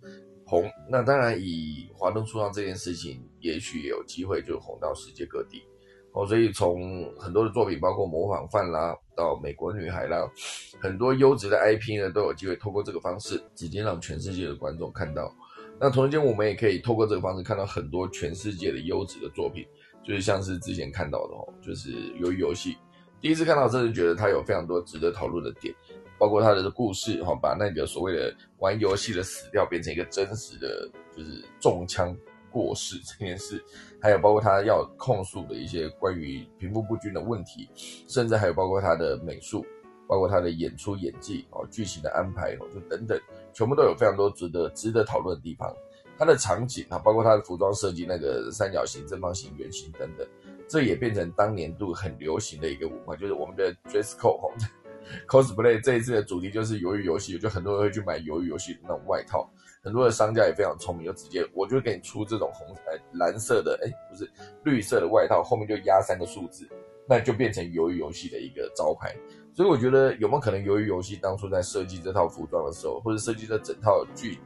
[0.52, 5.62] 红，那当然以华灯初上这件事情，也许有机会就红到世界各地
[6.12, 6.26] 哦。
[6.26, 10.30] 所以从很多的作品，包括模仿犯啦，到美国女孩啦，
[10.78, 15.34] 很多优质的 IP 呢，都有机会透过这个方式，直接让全世界的观众看到。
[15.80, 19.66] 那同时间，我们也可以透过这个方式看到很多全世界的优质的作品，
[20.04, 22.76] 就是像是之前看到的哦，就是鱿鱼游戏，
[23.22, 25.74] 第一次看到，真的觉得它有非常多值得讨论的点。
[26.18, 32.16] 包括他的故事，哈，把那个所谓的玩游戏的死掉变成一个真实的，就是中枪
[32.48, 33.60] 过世 这件事，
[34.00, 37.68] 还有包括他要控诉的一些关于贫富不均的问题，
[38.06, 39.66] 甚至还有包括他的美术，
[40.06, 43.20] 包括他的演出演技，哦，剧情的安排，哦，就等等，
[43.52, 45.74] 全部都有非常多值得值得讨论的地方。
[46.16, 50.24] 他的场景啊，包括他的服装设计，那个三角形、正方形、圆形等等，
[50.72, 54.48] 这也变成当年度很流行的一个文化，就是我们的 dress code，哈。
[55.28, 59.46] cosplay 这一次的主题就是鱿鱼游戏，就很多人会去买鱿鱼游戏的那种外套，
[59.84, 64.26] 很多的商家也非常聪明，就直接我就给你出这种红呃蓝色的，哎不是
[64.64, 66.66] 绿色的外套，后面就压三个数字，
[67.06, 69.14] 那就变成鱿鱼游戏的一个招牌。
[69.52, 74.38] 所以我觉得有没有可能鱿鱼游戏当初在设计这套服装的时候，或者设计这整套剧，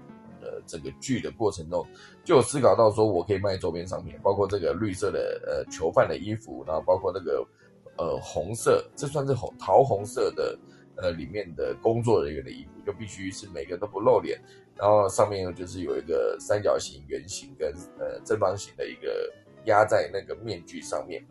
[0.66, 1.87] 整个剧的过程中，
[2.24, 7.46] 就有思考到说我可以卖周边商品，包括这个绿色的呃囚犯的衣服，然后包括那个。
[7.98, 10.59] 呃，红色，这算是红桃红色的，
[10.96, 14.38] 呃，里面的工作人员的衣服，就必须是每个都不露脸，
[14.76, 19.33] 然后上面就是有一个三角形、圆形跟呃正方形的一个
[19.64, 21.24] 压在那个面具上面，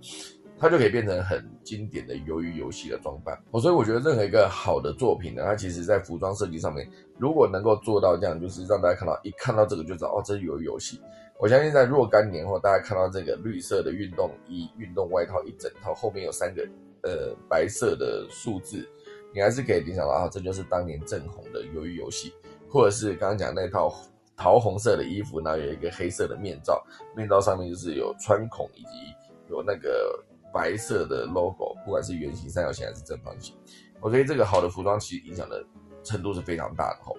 [0.58, 3.38] 它就可以变成很经典的鱿鱼游戏的装扮。
[3.52, 11.00] 哦，所以我觉得任何一个好的作品呢，它其实在服装设计上面，如果能够做到这样，就是让大家看到一看到这个就知道哦，这是鱿鱼游戏。
[11.38, 16.66] 我相信在若干年后，大家看到这个绿色的运动衣、运动外套一整套，后面有三个
[17.04, 18.88] 呃白色的数字，
[19.34, 22.34] 你还是可以联想到啊，这就是当年正红的鱿鱼游戏，
[22.70, 23.94] 或者是刚刚讲那套
[24.38, 26.82] 桃红色的衣服，然后有一个黑色的面罩，
[27.18, 29.14] 面罩上面就是有穿孔以及
[29.50, 30.18] 有那个
[30.56, 33.54] 白色的 logo，不管是圆形、三角形还是正方形，
[34.00, 35.62] 我觉得这个好的服装其实影响的
[36.02, 37.18] 程度是非常大的吼。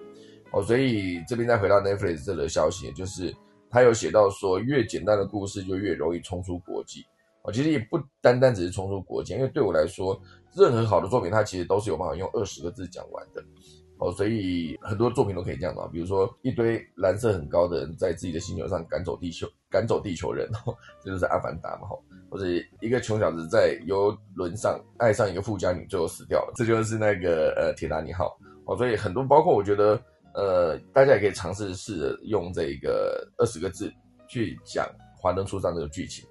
[0.51, 3.31] 哦，所以这边再回到 Netflix 这个消息，就是。
[3.69, 7.05] 他有写到说，越简单的故事就越容易冲出国际。
[7.41, 10.17] 哦，其实也不单单只是冲出国际，因为对我来说，
[10.55, 13.43] 任何好的作品，它其实都是有办法用二十个字讲完的。
[13.99, 15.87] 哦，所以很多作品都可以这样嘛。
[15.91, 20.49] 比如说，一堆蓝色很高的人在自己的星球上赶走地球，赶走地球人，
[21.03, 21.87] 这就是阿凡达嘛。
[21.87, 22.45] 吼，或者
[22.81, 28.37] 一个穷小子在游轮上爱上一个富家女，最后死掉了，这就是那个呃铁达尼号。
[28.65, 30.01] 哦，所以很多包括我觉得。
[30.33, 33.91] 呃，大家也可以尝试试着用这个二十个字
[34.27, 34.85] 去讲
[35.19, 36.23] 《华灯初上》这个剧情。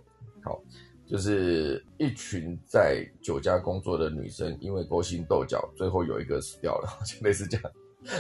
[0.45, 0.63] 好，
[1.09, 7.73] 就是一群在酒家工作的女生，因为勾心斗角，最后有一个死掉了， 就类似这样。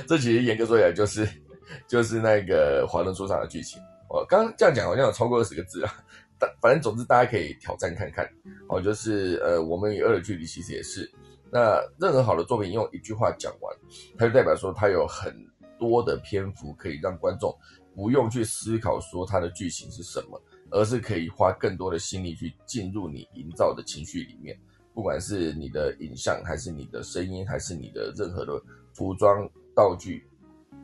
[0.07, 1.29] 这其实严格说起来，就是
[1.88, 3.81] 就是那个《华灯初上》的剧情。
[4.09, 5.92] 我刚刚这样讲好像有超过二十个字啊，
[6.38, 8.29] 但 反正总之大家可以挑战看看。
[8.68, 11.11] 哦，就是呃，我们与恶的距离其实也是。
[11.51, 13.77] 那任何好的作品用一句话讲完，
[14.18, 15.35] 它就代表说它有很。
[15.79, 17.55] 多的篇幅可以让观众
[17.94, 24.59] 不用去思考说它的剧情是什么，而是可以花更多的心力去进入你营造的情绪里面。
[24.94, 28.61] 不管是你的影像，还是你的声音，还是你的任何的
[28.94, 30.26] 服装、道具、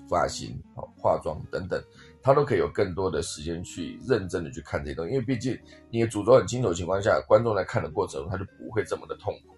[0.09, 0.61] 发型、
[0.97, 1.83] 化妆等等，
[2.23, 5.13] 他都可以有更多的时间去认真的去看这些东西。
[5.13, 5.59] 因为毕竟
[5.91, 9.53] 你的主轴很清楚的情况下，观众在看的过程中，他就不会这么的痛苦。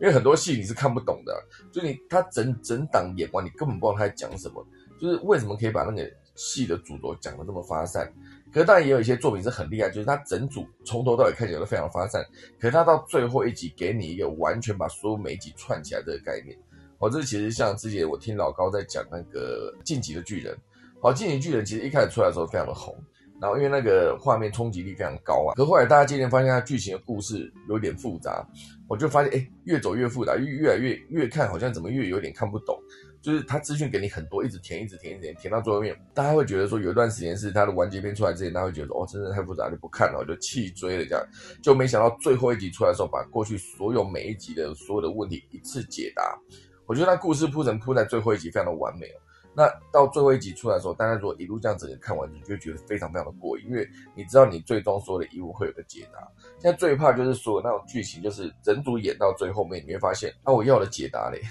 [0.00, 4.66] 因为很多戏你是看不懂的，就你他整整档演完，你根本不知道他在讲什么。
[4.98, 6.10] 就是为什么可以把那个
[6.40, 8.10] 戏的主轴讲的这么发散？
[8.50, 12.24] 可是当然也有一些作品是很厉害，就是他整组从头到尾看起来都非常发散，
[12.58, 16.56] 可是他到最后一集给你一个完全把所有每一集串起来的概念。
[16.98, 20.56] 哦，这其实像之前我听老高在讲那个晋级的巨人，
[21.02, 22.94] 好，晋级巨人其实一开始出来的时候非常的红，
[23.40, 28.46] 然后因为那个画面冲击力非常高啊，可后来大家渐渐发现它剧情的故事有点复杂，
[28.88, 32.76] 我就发现哎，越走越复杂，越越来越越看好像怎么越有点看不懂，
[33.22, 41.22] 就是他资讯给你很多，一直填，一直填，一直填，填到最后面，大家会觉得说有一段时间是他的完结篇出来之前，大家会觉得哦，真的太复杂就不看了，我就弃追了这样，
[41.62, 46.38] 就没想到最后一集出来的时候，把过去所有每一集的所有的问题一次解答，
[46.86, 49.20] 我觉得他故事铺陈铺在最后一集非常的完美哦。
[49.52, 56.20] 那到最后一集出来的时候，大家如果一路这样子看完，你就觉得非常非常的过瘾，因为你知道你最终所有的疑问会有个解答。
[56.60, 61.42] 现在最怕就是所有那种剧情，就是整组演到最后面，你会发现啊，我要的解答嘞，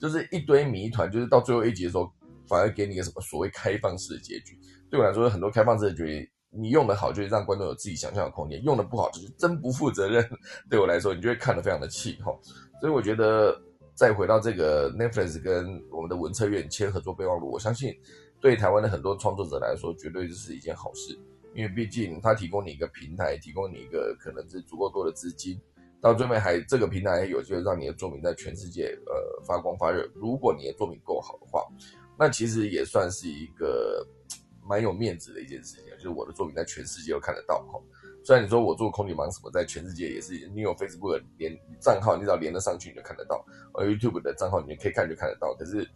[0.00, 2.10] 就是一堆谜团，就是到最后一集的时候，
[2.48, 4.58] 反而给你个什么所谓开放式的结局。
[4.90, 10.28] 对我来说，很多开放式的结局，你用的好，就是让观众有自己想象的空间；用的不好，就是真不负责任。
[10.70, 12.32] 对我来说，你就会看得非常的气哈。
[12.80, 13.60] 所以我觉得。
[13.98, 17.94] 再回到这个 Netflix 跟我们的文策院签合作备忘录，我相信
[18.42, 21.18] 对台湾的很多创作者来说，绝对就是一件好事。
[21.54, 25.58] 因为毕竟它提供你一个平台，提供你一个可能是足够多的资金，
[26.06, 30.08] 到最后还这个平台有机会让你的作品在全世界呃发光发热。
[30.14, 31.64] 如果你的作品够好的话，
[32.16, 34.06] 那其实也算是一个
[34.62, 37.80] 蛮有面子的一件事情，就是我的作品在全世界都看得到哈。
[38.24, 43.36] 虽然你说我做空女忙什么，在全世界也是，你有 Facebook 连账号，你只要连得上去，你就看得到；
[43.74, 45.54] 而 YouTube 的账号，你可以看就看得到。
[45.54, 45.88] 可是，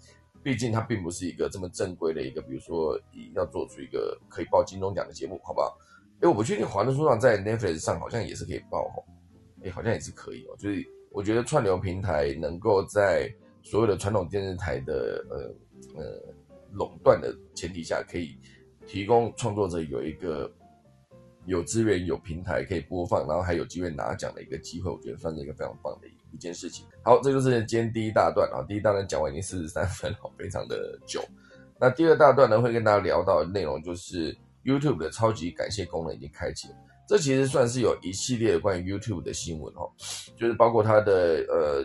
[0.43, 2.97] 毕竟它并不是一个这么正规的一个，比如说
[3.35, 5.77] 要做出一个可以报金钟奖的节目，好不好？
[6.21, 9.03] 哎，我不确定华纳书上在 Netflix 上好像也是可以报哦，
[9.65, 10.57] 哎，好像也是可以哦。
[10.59, 16.35] 就是我觉得串流平台能够在所有的传统电视台的呃呃
[16.73, 18.37] 垄断的前提下，可以
[18.87, 20.51] 提供创作者有一个。
[21.47, 26.87] 有资源、有平台可以播放，然后还有机会拿奖的一个机会，我觉得算是一个非常棒的一件事情。
[27.03, 31.25] 好，这就是今天第一大段啊，第一大段讲完已经四十三分了， 非常的久。
[31.81, 36.75] 那第二大段呢，会跟大家聊到的内容就是 YouTube 的超级感谢功能已经开启了。
[37.11, 39.91] 这其实算是有一系列关于 YouTube 的新闻哦，
[40.39, 41.85] 就是包括它的呃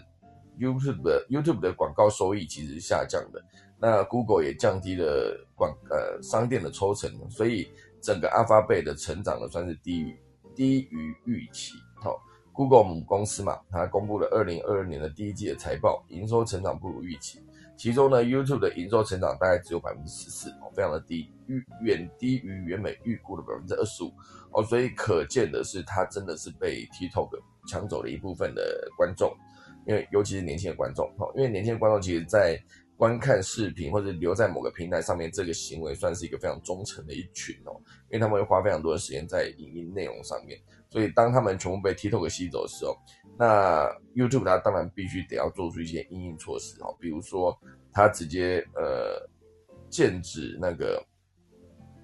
[0.59, 3.43] YouTube 的 YouTube 的广告收益其实下降的，
[3.79, 7.67] 那 Google 也降低了广呃商店的抽成，所以。
[8.01, 10.15] 整个阿发贝的成长呢，算是低于
[10.55, 11.73] 低于预期。
[11.95, 12.21] 好
[12.53, 17.39] ，Google 母公司嘛，它公布了二零二二年的第一季的财报，营收成长不如预期。
[17.77, 24.13] 其中呢，YouTube 的营收成长大概只有百分之十四，哦，非常的低，预远低于原本预估的百分之二十五。
[24.51, 27.29] 哦，所以可见的是，它真的是被 TikTok
[27.67, 29.35] 抢走了一部分的观众，
[29.85, 32.59] 因为尤其是年轻的观众，哦，因为年轻的观众其实在。
[32.97, 37.75] 观看视频或者留在某个平台上面，这个行为算是一个非常忠诚的一群哦，
[38.09, 40.57] 因为他们会花非常多的时间在影音内容上面。
[40.89, 42.97] 所以当他们全部被 TikTok 吸走的时候，
[43.37, 47.57] 那 YouTube 它当然必须得要做出一些应应措施哦，比如说
[47.91, 49.27] 它直接呃
[49.89, 51.03] 禁止那个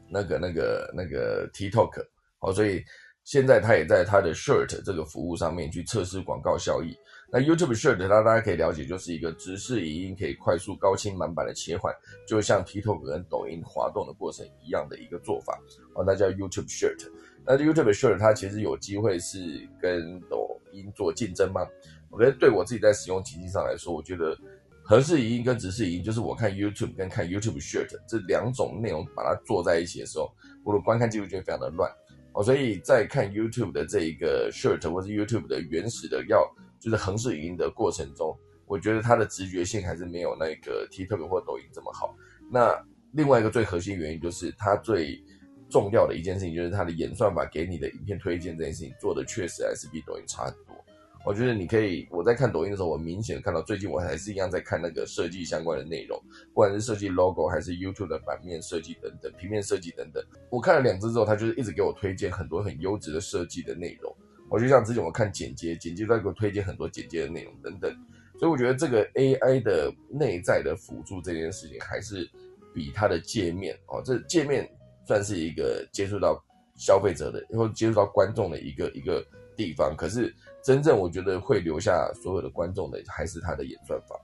[0.10, 2.06] 那个那个那个 TikTok
[2.40, 2.84] 哦，所以
[3.24, 6.98] 现在它也在它的 Shirt 这个服务上面去测试广告效益。
[7.34, 11.96] 那 YouTube Short，那大家可以了解，就是一个直视影音可以快速高清满版的切换，
[12.28, 15.58] 就像 TikTok 跟抖音滑动的过程一样的一个做法
[15.96, 17.10] 哦，那叫 YouTube Short。
[17.46, 21.62] 那 YouTube Short 它其实有机会是跟抖音做竞争吗？
[22.10, 24.38] 我觉得对我自己在使用情境上来说，我觉得
[24.84, 30.32] 合视影音跟直视语音，就是我看 YouTube 跟看 YouTube Short 这两种内容把它做在一起的时候，
[30.64, 31.92] 我的观看记录就会非常的乱
[32.34, 36.50] 哦，所以在看 YouTube 的这一个 Short 或是 YouTube 的原始的要。
[36.82, 42.16] 就是横式语音的过程中，我觉得它的直觉性还是没有那个 TikTok 或抖音这么好。
[42.52, 42.76] 那
[43.12, 45.24] 另外一个最核心原因就是它最
[45.72, 50.76] 重要的一件事情，就是它的演算法给你的影片推荐这件事情做的确实还是比抖音差很多。
[51.24, 60.24] 我觉得你可以，我在看抖音的时候，我明显看到最近我还是一样在看那个设计相关的内容，不管是设计 logo 还是 YouTube 的版面设计等等，平面设计等等。
[60.50, 64.12] 我看了两支之后，它就是一直给我推荐很多很优质的设计的内容。
[64.50, 67.96] 我就像之前我看剪接，剪接在给我推荐很多剪接的内容等等，
[68.40, 72.28] 所以我觉得这个 AI 的内在的辅助这件事情，还是
[72.74, 74.68] 比它的界面哦，这界面
[75.06, 76.42] 算是一个接触到
[76.76, 79.96] 消费者的，或接触到观众的一个一个地方。
[79.96, 80.34] 可是
[80.64, 84.16] 真正我觉得会留下所有的观众的，还是它的演算法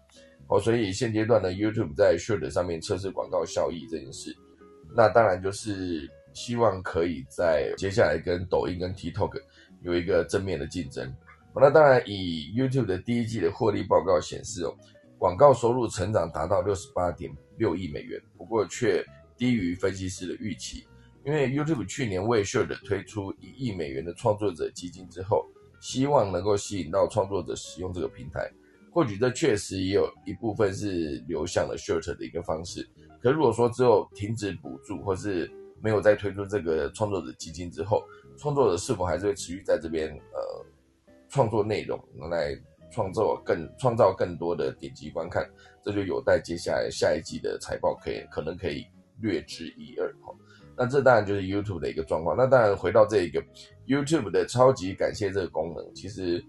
[0.47, 0.59] 哦。
[0.59, 4.35] 所以现阶段呢，YouTube 在 Short 上面测试广告效益这件事，
[4.95, 9.41] 那当然就是希望可以在接下来跟抖音跟 TikTok。
[9.83, 11.15] 有一个正面的竞争，
[11.53, 14.75] 那当然以 YouTube 的第一季的获利报告显示哦，
[15.19, 19.05] 广告收入成长达到六十八点六亿美元，不过却
[19.37, 20.85] 低于分析师的预期，
[21.23, 25.45] 因为 YouTube 去年为 Short 推出一亿美元的创作者基金之后，
[25.79, 28.51] 希望能够吸引到创作者使用这个平台，
[28.91, 32.87] 或许这确实也有一部分是流向了 Short 的一个方式，
[33.21, 38.03] 可如果说只有停止补助或是没有再推出这个创作者基金之后，
[38.37, 40.65] 创作者是否还是会持续在这边呃
[41.29, 42.59] 创作内容来
[42.91, 45.47] 创造更创造更多的点击观看？
[45.83, 48.85] 这就有待接下来下一季的财报可以可能可以
[49.21, 50.33] 略知一二哈。
[50.75, 52.37] 那这当然就是 YouTube 的一个状况。
[52.37, 53.43] 那当然回到这一个
[53.87, 56.43] YouTube 的超级感谢这个功能，其实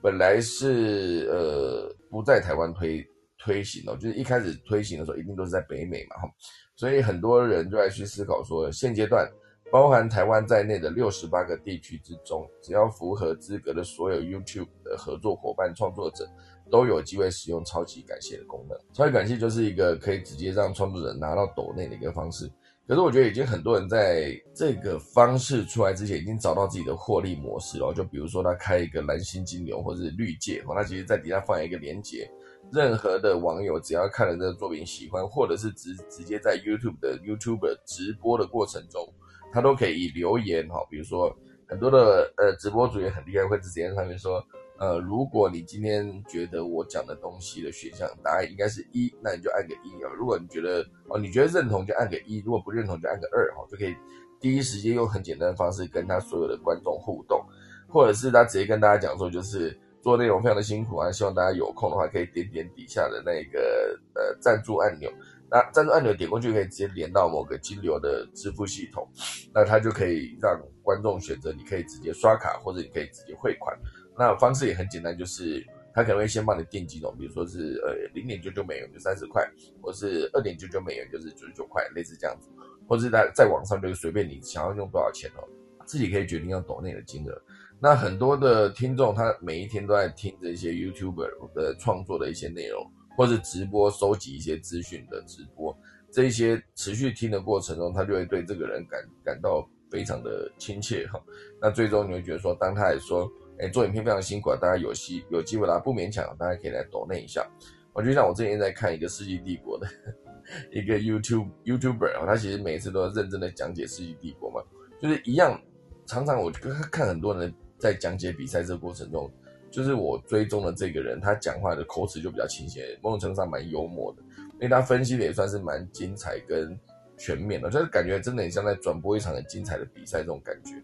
[0.00, 3.04] 本来是呃不在台湾推
[3.38, 6.30] 推行哦，就是一开始推行的时候一定都是在北美嘛哈，
[6.76, 9.28] 所以很多人就在去思考说，现阶段
[9.70, 16.24] 包含台湾在内的六十八个地区之中，只要符合资格的所有 YouTube 的合作伙伴创作者，
[16.72, 18.76] 都有机会使用超级感谢的功能。
[18.94, 22.50] 超级感谢就是一个可以直接让创作者拿到抖内的一个方式。
[22.88, 27.92] 可是我觉得已经很多人在这个方式出来之前，已经找到自己的获利模式了。
[27.94, 32.28] 就比如说他开一个蓝星金牛或者是绿界，他其实在底下放一个链接，
[32.72, 39.06] 任何的网友只要看了这个作品喜欢，或者是直直接在 YouTube 的 YouTuber 直播的过程中，
[39.52, 40.84] 他都可以留言哈。
[40.90, 41.34] 比如说
[41.68, 44.42] 很多的呃直播主也很厉害，会直接在上面说。
[44.82, 50.10] 呃，如果你今天觉得我讲的东西的选项答案应该是一，那你就按个一啊。
[50.18, 53.94] 如果你觉得哦，你觉得认同就按个一，如果不认同就按个二哈，就可以
[54.40, 57.40] 第一时间用很简单的方式跟他所有的观众互动，
[57.86, 65.08] 或者是他直接跟大家讲说，就是做内容非常的辛苦啊，希望大家有空的话可以点点底下的那个呃赞助按钮，
[65.48, 69.08] 那赞助按钮点过去可以直接连到某个金流的支付系统，
[69.54, 73.78] 那他就可以让观众选择，你可以直接刷卡或者你可以直接汇款。
[74.18, 79.42] 那方式也很简单，就是他可能会先帮你定几种，比如说是呃零点九九美元就三十块，
[79.80, 82.50] 或是二点九九美元就是九十九块，类似这样子，
[82.86, 85.48] 或者在在网上就是随便你想要用多少钱哦，
[85.86, 87.42] 自己可以决定用抖内的金额。
[87.80, 92.86] 那很多的听众他每一天都在听这些 YouTuber 的创作的一些内容，
[93.16, 95.76] 或是直播收集一些资讯的直播，
[96.10, 101.20] 这一些持续听的过程中，他就会对这个人感感到非常的亲切哈。
[101.60, 103.30] 那最终你会觉得说，当他也说。
[103.58, 104.58] 哎，做影片非常辛苦啊！
[104.60, 107.46] 大家有机有机会啦，不勉强，大家可以来抖那一下。
[107.92, 109.88] 我就像我之前在看一个《世纪帝国》的
[110.72, 114.62] 一个 YouTube YouTuber 啊，他其实每次都要认真的讲解《世纪帝国》嘛，
[115.00, 115.60] 就是一样。
[116.04, 116.50] 常常我
[116.90, 119.30] 看很多人在讲解比赛这个过程中，
[119.70, 124.22] 就是我追踪的这个人，他讲话的口齿就比较清晰，某种程度上蛮幽默的，
[124.54, 126.78] 因为他分析的也算是蛮精彩跟
[127.16, 130.74] 全面的，就是感觉真的很像在转播一场很精彩的比赛这种感觉。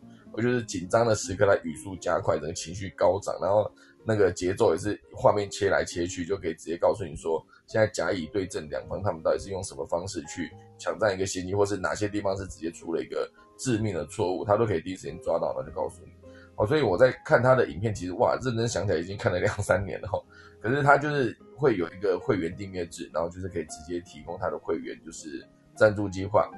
[0.42, 3.70] 就是紧张的时刻，他语速加快，整个情绪高涨，然后
[4.04, 16.12] 那个节奏也是画面切来切去，就可以直接告诉你说，现在甲乙对阵两方，他们到底是用什么方式去抢占一个先机，或是哪些地方是直接出了一个致命的错误，他都可以第一时间抓到，那就告诉你。
[16.56, 20.20] 哦，所以我在看他的影片，其实哇，认真想起来已经看了两三年了哈。
[20.60, 26.50] 可是他就是会有一个会员订阅制，然后就是可以直接提供他的会员就是赞助计划。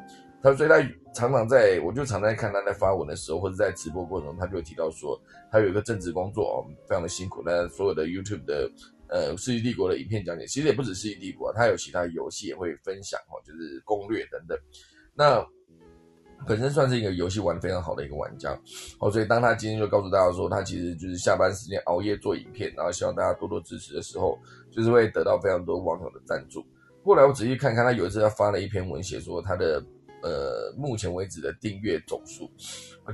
[0.42, 0.76] 他所以，他
[1.12, 5.20] 常常在，我就常在看他在发文的时候，或者在直播过程中，他就会提到说，
[5.52, 6.56] 他有一个正职工作哦，
[6.88, 7.42] 非常的辛苦。
[7.44, 8.70] 那所有的 YouTube 的
[9.08, 14.56] 呃《世纪帝国》的影片讲解，其实也不止《世纪帝国》，他有其他游戏也会分享哦，就是攻略等等。
[15.14, 15.44] 那
[16.46, 18.58] 本身算是一个游戏玩的非常好的一个玩家
[18.98, 24.38] 哦，所以当他今天就告诉大家说，他其实就是下班时间熬夜做影片，然后希望大家多多支持的时候，
[24.70, 26.64] 就是会得到非常多网友的赞助。
[27.04, 29.84] 后来我仔细看看，他有一次他发了一篇文，写说他的。
[30.22, 32.50] 呃，目前为止的订阅总数，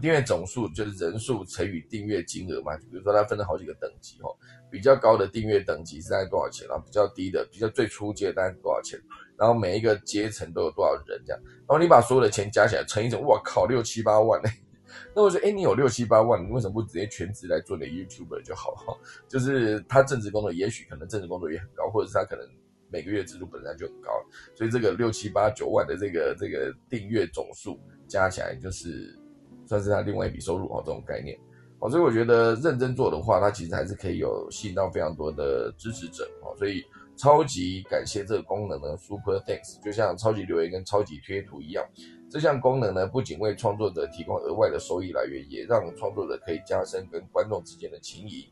[0.01, 2.77] 订阅总数就是人数乘以订阅金额嘛。
[2.77, 4.35] 比如说，它分了好几个等级哦，
[4.71, 9.01] 比较高的订阅等级是在多少钱然后比较低的，比较最初阶大概多少钱？
[9.39, 11.41] 然后每一个阶层都有多少人这样？
[11.69, 14.51] 然后你把所有的钱加起来乘一乘，哇靠，六七八万嘞！
[15.15, 18.97] 那我说，哎，你有六七八万，你为什么不直接全职来做你的 YouTuber 就好哈？
[19.29, 22.45] 就是他正职工作，也许可能正职工作也很高，或者是他可能。
[22.89, 24.11] 每个月支出本来就很高，
[24.55, 29.19] 所以这个六七八九万的这个这个订阅总数加起来，就是
[29.67, 31.37] 算是他另外一笔收入哦，这种概念
[31.81, 36.83] 哦，所以我觉得认真做的话，他其实还是可以有吸引到非常多的支持者哦，所以
[37.17, 41.85] 超级感谢这个功能呢，Super Thanks，就像超级留言跟超级贴图一样，
[42.31, 48.49] 这项功能呢，不仅为创作者提供额外的收益来源，也让创作者可以加深跟观众之间的情谊，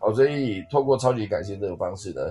[0.00, 2.22] 好，所以透过超级感谢这个方式呢。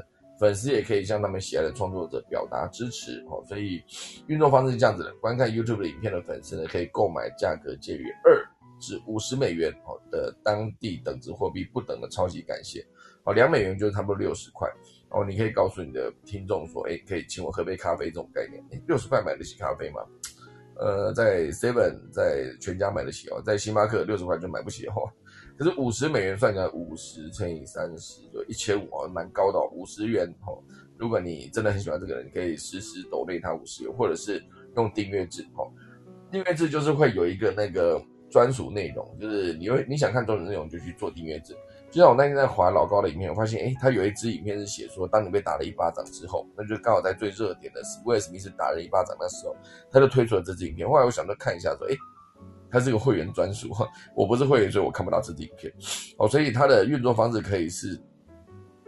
[0.43, 3.81] 粉丝也可以向他们喜爱的创作者表达支持哦，所以
[4.27, 8.45] 运作方式是这样子的：观看 YouTube 的影片的粉丝呢，可以购买价格介于二
[8.77, 12.85] 至五十美元哦的当地等值货币不等的超级感谢
[13.23, 14.69] 哦，两美元就是差不多六十块
[15.11, 15.23] 哦。
[15.25, 20.01] 你可以告诉你的听众说，哎，可以请我喝杯咖啡这种概念，六十块买得起咖啡吗？
[20.75, 25.09] 呃，在 Seven 在全家买得起哦，在星巴克六十块就买不起哦。
[25.63, 29.59] 是五十美元算起来，五十乘以三十就一千五哦，蛮高的。
[29.71, 30.61] 五十元哦，
[30.97, 34.43] 如果你真的很喜欢这个人，你可以实时抖内他五十元，或者是
[34.75, 35.71] 用订阅制哦。
[36.31, 41.55] 订阅制就是会有一个那个专属内容，就是你会你想看专属内容就去做订阅制。
[41.91, 49.55] 就像我那天在划老高的影片，我发现，哎，他有一支影片是写说，当你被打了一巴掌之后，那就刚好在最热点的威尔史密斯打人一巴掌那时候，
[49.91, 50.89] 他就推出了这支影片。
[50.89, 51.95] 后来我想着看一下，说，哎，
[52.73, 53.69] 它是个会员专属，
[54.17, 55.71] 我不是会员，所以我看不到这支影片。
[56.17, 57.97] 哦，所以它的运作方式可以是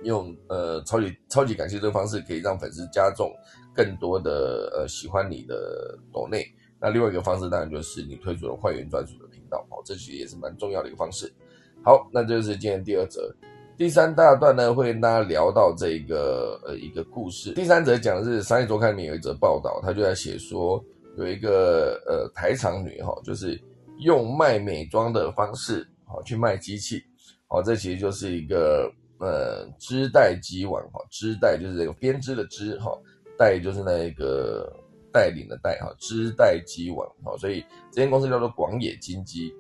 [0.02, 3.32] 用呃超级超级感谢这个方式，可以让粉丝加重
[3.76, 6.44] 更多的呃喜欢你的抖内。
[6.82, 11.32] 那另外一个方式当然就是你推出了会员专属的频道，哦，这其实也是蛮重要的一个方式。
[11.84, 13.34] 好，那这就是今天第二则，
[13.78, 17.54] 第三大段呢会跟大家聊到这个呃一个故事。
[17.54, 20.84] 第三则讲的是商业周刊里面有一则报道，他就在写说
[21.18, 23.60] 有一个呃台厂女哈，就是
[24.00, 27.04] 用卖美妆的方式好去卖机器，
[27.48, 32.92] 好，这其实就是一个呃织带机网哈，织带就是这个编织的织哈，
[33.38, 34.72] 带就是那个
[35.12, 39.54] 带领的带哈，织带机网哈，所以这间公司叫做广野金机。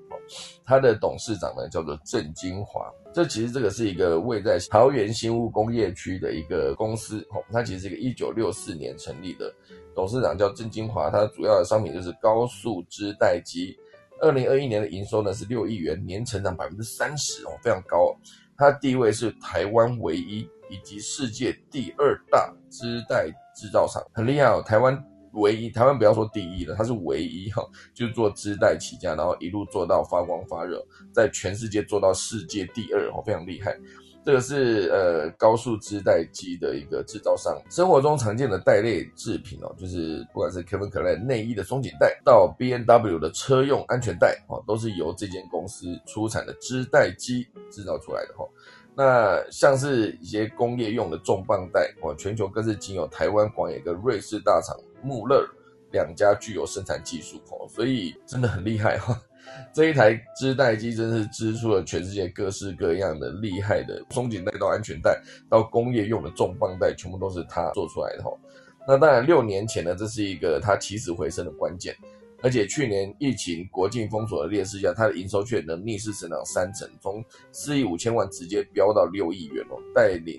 [0.66, 9.54] 它的董事长呢叫做郑金华，这其实这个是一个位在桃园新屋工业区的一个公司，哦，它其实是一个一九六四年成立的，
[9.94, 13.78] 董事长叫郑金华，它主要的商品就是高速织带机，
[14.22, 18.16] 二零二一年的营收呢是六亿元，年成长百分之三十哦，非常高，
[18.58, 25.04] 它的地位是台湾唯一以及世界第二大织带制造厂，很厉害哦，台湾。
[25.40, 27.62] 唯一台湾不要说第一了，它是唯一哈，
[27.94, 30.82] 就做织带起家，然后一路做到发光发热，
[31.14, 33.78] 在全世界做到世界第二哦，非常厉害。
[34.26, 37.56] 这个是呃高速织带机的一个制造商。
[37.70, 48.44] 生活中常见的带类制品哦，就是不管是 Kevin Klein 内衣的松紧带，到 B N W 的车用安全带哦，都是由这间公司出产的织带机制造出来的哈。
[48.96, 54.76] 那像是一些工业用的重磅带哦，全球更是仅有台湾广野跟瑞士大厂。
[55.04, 55.48] 穆勒
[55.92, 59.22] 两家具有生产技术哦，所以真的很厉害哈。
[59.74, 68.32] 这一台织带机真是织出了全世界各式各样的厉害的松紧带到安全带到工业用的重磅带，全部都是他做出来的哈。
[68.88, 71.96] 那当然，六年前呢，这是一个他起死回生的关键。
[72.44, 80.38] 而且去年疫情国境封锁的劣势下，它的营收却能逆势成长三成，从四亿五千万直接飙到六亿元哦，带领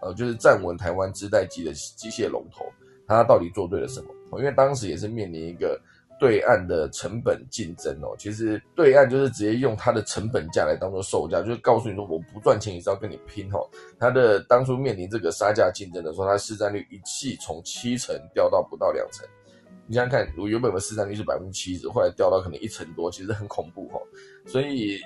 [0.00, 2.64] 呃就是站稳台湾织带机的机械龙头。
[3.06, 4.08] 它到底做对了什么？
[4.40, 5.80] 因为当时也是面临一个
[6.24, 8.16] 对岸的成本竞争哦。
[8.18, 13.68] 其实对岸就是直接用它的成本价来当做售价，就是告诉你说我不赚钱也是要跟你拼哦。
[13.98, 19.28] 它的当初面临这个杀价竞争的时候，它市占率一气从七成掉到不到两成。
[19.86, 24.00] 你想想看，我原本的市占率是百分之七十，后来掉到可能一成多，其实很恐怖哈。
[24.46, 24.98] 所以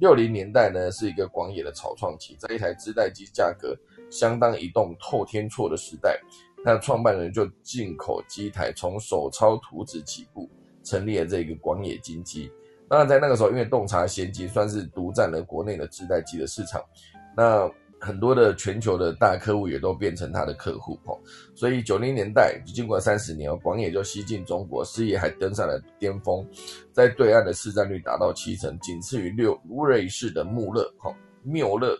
[0.00, 3.76] 六零年代呢是一个广野的草创期，在一台织带机价格
[4.10, 6.18] 相当移动透天错的时代。
[6.66, 10.50] 那创办人就进口机台，从手抄图纸起步，
[10.82, 12.50] 成立了这个广野金机。
[12.90, 16.82] 那在那个时候，因为洞察先机，算是独占了国内的自带机的市场。
[17.36, 21.16] 那很多的全球的大客户也都变成他的客户哦。
[21.54, 26.44] 所以九零年代经过三十年哦，广野就西进中国，事业还登上了巅峰，
[26.92, 31.14] 在对岸的市占率达到七成，仅次于六瑞士的穆勒哈
[31.44, 31.96] 缪勒。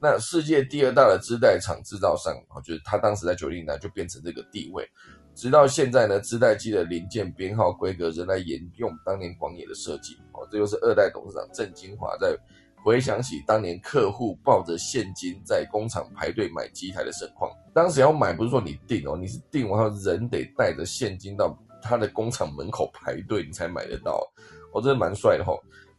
[0.00, 4.86] 那世界第二大的织带厂制造商啊，就是他当时在九零年代就变成这个地位，
[5.34, 10.46] 直到现在呢，织带机的零件编号规格仍然沿用当年广野的设计哦。
[10.50, 12.36] 这就是二代董事长郑金华在
[12.84, 17.50] 回想起当年客户抱着现金在工厂排队买机台的盛况。
[17.74, 24.22] 当时要买不是说你订哦，你是订完后人得带着现金到他的工厂门口排队，你才买得到。
[24.72, 25.52] 哦真的蛮帅的哈。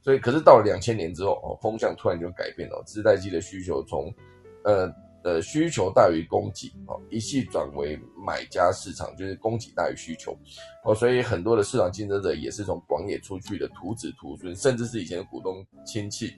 [0.07, 4.09] 所以，可是到了两千年之后，哦，风向突然就改变了，自带机的需求从，
[4.63, 4.89] 呃
[5.21, 10.31] 呃，需求大于供给，哦，一系转为买家市场，就是供给大于需求，
[10.85, 16.31] 哦，所以很多的市场竞争者也是从广野出去的徒子徒孙，甚至是以前的股东亲戚，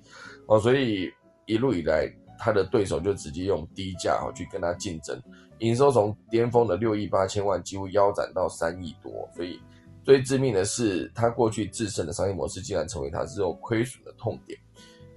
[0.48, 1.08] 哦，所以
[1.46, 5.16] 一路以来，他的对手就直接用低价，哦，去跟他竞争，
[5.60, 9.60] 营收从巅峰的六亿八千万几乎腰斩到三亿多，所以。
[10.10, 14.60] 最致命的是，他过去自身的商业模式竟然成为他之后亏损的痛点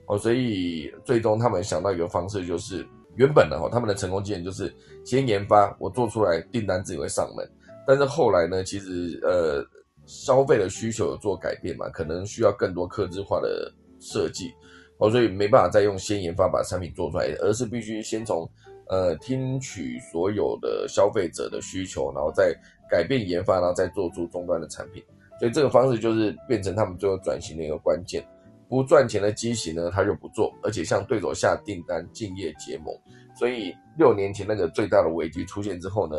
[0.04, 4.70] 哦，所以最终他们想到一个方式，就是原本的哈，他们的成功经验就是
[5.02, 7.50] 先研发，我做出来订单自己会上门，
[7.86, 9.64] 但是后来呢，其实呃
[10.04, 14.52] 消费的需求有做改变嘛，可能需要更多克制化的设计
[14.98, 18.46] 哦，所以没办法再用先研发把产品做出来，而是必须先从
[18.90, 22.54] 呃听取所有的消费者的需求，然后再。
[22.92, 25.02] 改变研发，然后再做出终端的产品，
[25.38, 28.22] 所以这个方式就是变成他们最后转型的一个关键。
[28.68, 32.94] 不赚钱的机型呢，他就不做，而且向对手下订单，敬业结盟。
[33.34, 36.16] 所以六年前那个最大的危机出现之后呢，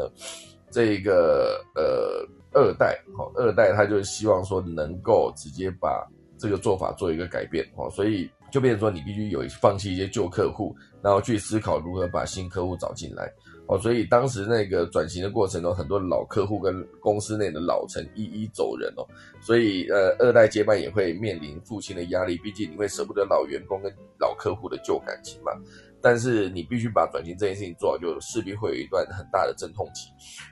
[0.71, 6.07] 这一个呃二代，好，二代他就希望说能够直接把
[6.39, 13.32] 这个做法做一个改变，哦，所以就变成说你必须有放弃一些旧客户，然后去思考如何把新客户找进来。
[13.66, 19.07] 哦，所以当时那个转型的过程中，很多老客户跟公司内的老臣一一走人哦，
[19.41, 23.89] 所以呃，二代接班也会面临父亲的压力，毕竟你会舍不得老员工跟
[24.20, 25.53] 老客户的旧感情嘛。
[26.01, 30.09] 但是你必须把转型这件事情做好，就势必会有一段很大的阵痛期。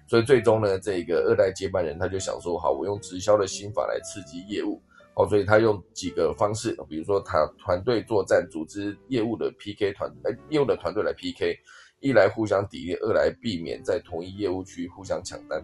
[0.07, 4.81] 所以最终呢，这个二代接班人他就想说，好，我用直销的心法来刺激业务。
[5.15, 11.53] 哦，所以他用几个方式，比如说他团队作战，组织业务的 PK 团，哎，业务的团队来 PK。
[12.01, 15.63] 一来互相砥砺，二来避免在同一业务区互相抢单，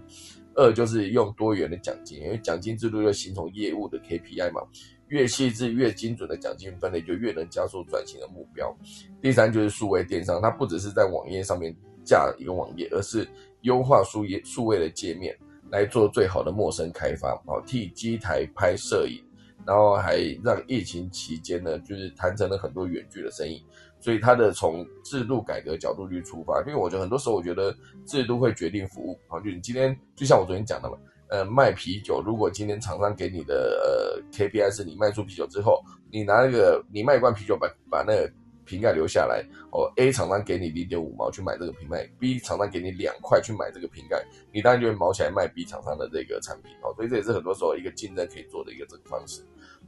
[0.56, 4.62] 二就是用多元的奖金，因为奖金制度又形成业务的 KPI 嘛，
[5.08, 8.76] 越细致越精准的奖金分类就越能加速转型的目标。
[9.22, 11.76] 第三就是数位电商，它不只是在网页上面
[12.06, 13.28] 架一个网页，而是
[13.62, 15.36] 优化数页数位的界面
[15.72, 19.20] 来做最好的陌生开发，哦，替机台拍摄影，
[19.66, 23.66] 然后还让疫情期间呢，就是谈成了很多远距的生意。
[24.00, 27.76] 所以他的从制度改革角度去出发，因为我觉得很多时候我觉得
[28.06, 29.20] 制度会决定服务。
[29.28, 30.98] 啊，就你今天就像我昨天讲的嘛，
[31.30, 35.82] 呃，卖啤酒，如果今天厂商给你的呃 KPI 是你卖出啤酒之后，
[36.12, 38.32] 你拿那个你卖一罐啤酒把把那个
[38.66, 44.22] 瓶盖留下来，哦，A 厂商给你零点五毛去买这个瓶盖，B 厂商给你两块去买这个瓶盖，
[44.52, 46.72] 你当然就会毛起来卖 B 厂商的这个产品。
[46.84, 49.42] 哦，所以这也是很多时候一个竞争可以做的一个这个方式。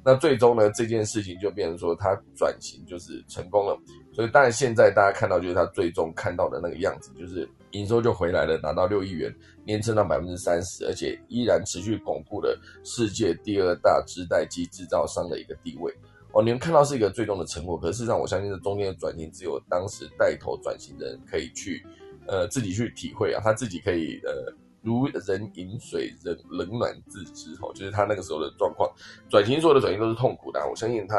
[0.04, 3.78] 那最终呢，这件事情就变成说他转型就是成功了。
[4.14, 9.34] 所以当然现在大家看到就是他最终看到的那个样子，就是营收就回来了，拿到六亿元，
[9.66, 15.94] 年增到百分之三十，而且依然持续巩固了世界第二大织带机制造商的一个地位。
[16.32, 21.86] 哦，你们看到是一个最终的成果，可是事实上我相信这中间的转型只有当时带头转型的人可以去，
[22.26, 24.54] 呃，自己去体会啊，他自己可以呃。
[24.82, 27.56] 如人饮水，人冷暖自知。
[27.56, 28.90] 哈，就是他那个时候的状况，
[29.30, 30.60] 转型所有的转型都是痛苦的。
[30.70, 31.16] 我相信他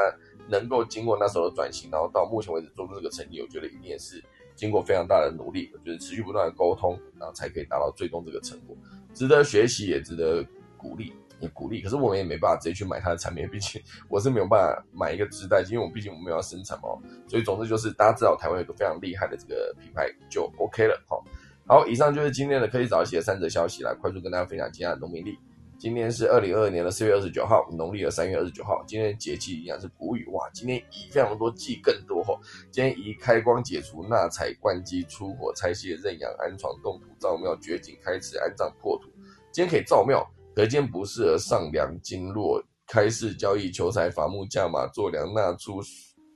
[0.48, 4.22] 能够经过那时候的转型，然后到目前为止做出这个成绩，我觉得一定也是
[4.56, 8.76] 经过非常大的努力，就是持续不断的沟通，然后才可以达到最终这个成果，
[9.14, 10.44] 值得学习，也值得
[10.76, 11.80] 鼓励，也鼓励。
[11.80, 16.88] 可是我们也没办法直接去买他的产品， 毕竟我是没有办法买一个织带，因为我毕竟我们没有生产嘛。
[17.28, 21.24] 所以总之就是大家知道台湾有个非常厉害的这个品牌就 OK 了，好。
[21.70, 25.38] 好，以上就是今天的科技早起的三则消息，来快速跟大家分享今天的农民历。
[25.78, 28.82] 今天是二零二二年的四月二十九号，农历的三月二十九号。
[28.88, 32.34] 今天节气一样是谷雨，哇，今天乙非常多，忌更多哈。
[32.72, 39.08] 今天乙开光解除纳财灌机出火拆卸认养安床动土造庙掘井开池安葬破土。
[39.52, 45.80] 今天可以造庙，可今天不适合上梁经络开市交易求财伐木价码做粮纳出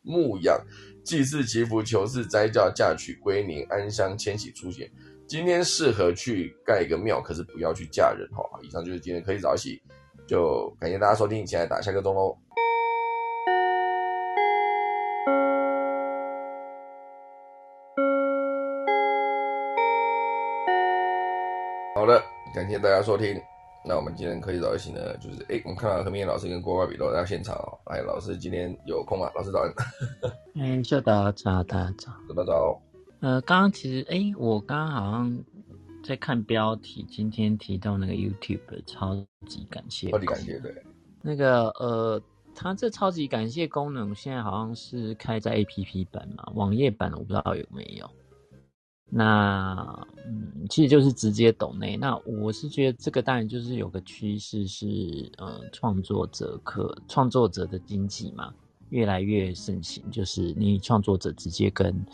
[0.03, 0.65] 牧养
[1.05, 4.89] 祭祀祈福求事斋教嫁娶归宁安乡迁徙出行。
[5.27, 8.45] 今天适合去盖一个庙，可是不要去嫁人哈。
[8.63, 9.81] 以上就是今天科技早起，
[10.27, 12.37] 就感谢大家收听，现在打下个钟喽。
[21.97, 22.23] 好的，
[22.55, 23.41] 感谢大家收听。
[23.87, 27.79] 那我们今天科技早起呢，就是哎，我们看到何明老师跟郭外比都在现场哦。
[27.85, 29.31] 哎，老师今天有空吗？
[29.35, 29.73] 老师早安。
[30.55, 32.83] 嗯，早早早早早，早早。
[33.21, 35.45] 呃，刚刚其实，哎，我刚刚好像
[36.03, 40.83] 在看标题，今天提到那个 YouTube 超级感谢，超级感谢对，
[41.23, 42.23] 那个呃，
[42.55, 48.09] 它这超级感谢功能现在好像是开在 APP 版嘛，网页版我不知道有没有。
[49.09, 51.97] 那嗯，其实就是直接抖内。
[51.97, 58.53] 那我是觉得这个当然就是有个趋势是，呃，创作者可创作者的经济嘛，
[58.91, 62.05] 越来越盛行，就是你创作者直接跟。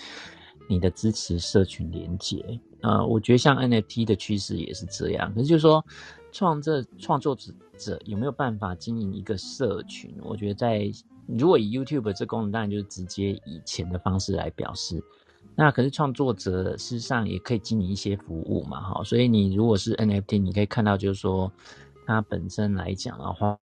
[0.71, 5.35] 你的支持社群连接，呃，我觉得像 NFT 的趋势也是这样。
[5.35, 5.85] 可是就是说，
[6.31, 7.37] 创这创作
[7.77, 10.15] 者有没有办法经营一个社群？
[10.23, 10.89] 我觉得在
[11.27, 15.03] 如果以 YouTube 这功能，当然就是直接以钱的方式来表示。
[15.57, 19.03] 那可是创作者事实上也可以经营一些服务嘛，哈。
[19.03, 21.53] 所以你如果是 NFT，你可以看到就是说。
[22.11, 23.57] 它本身来讲的话，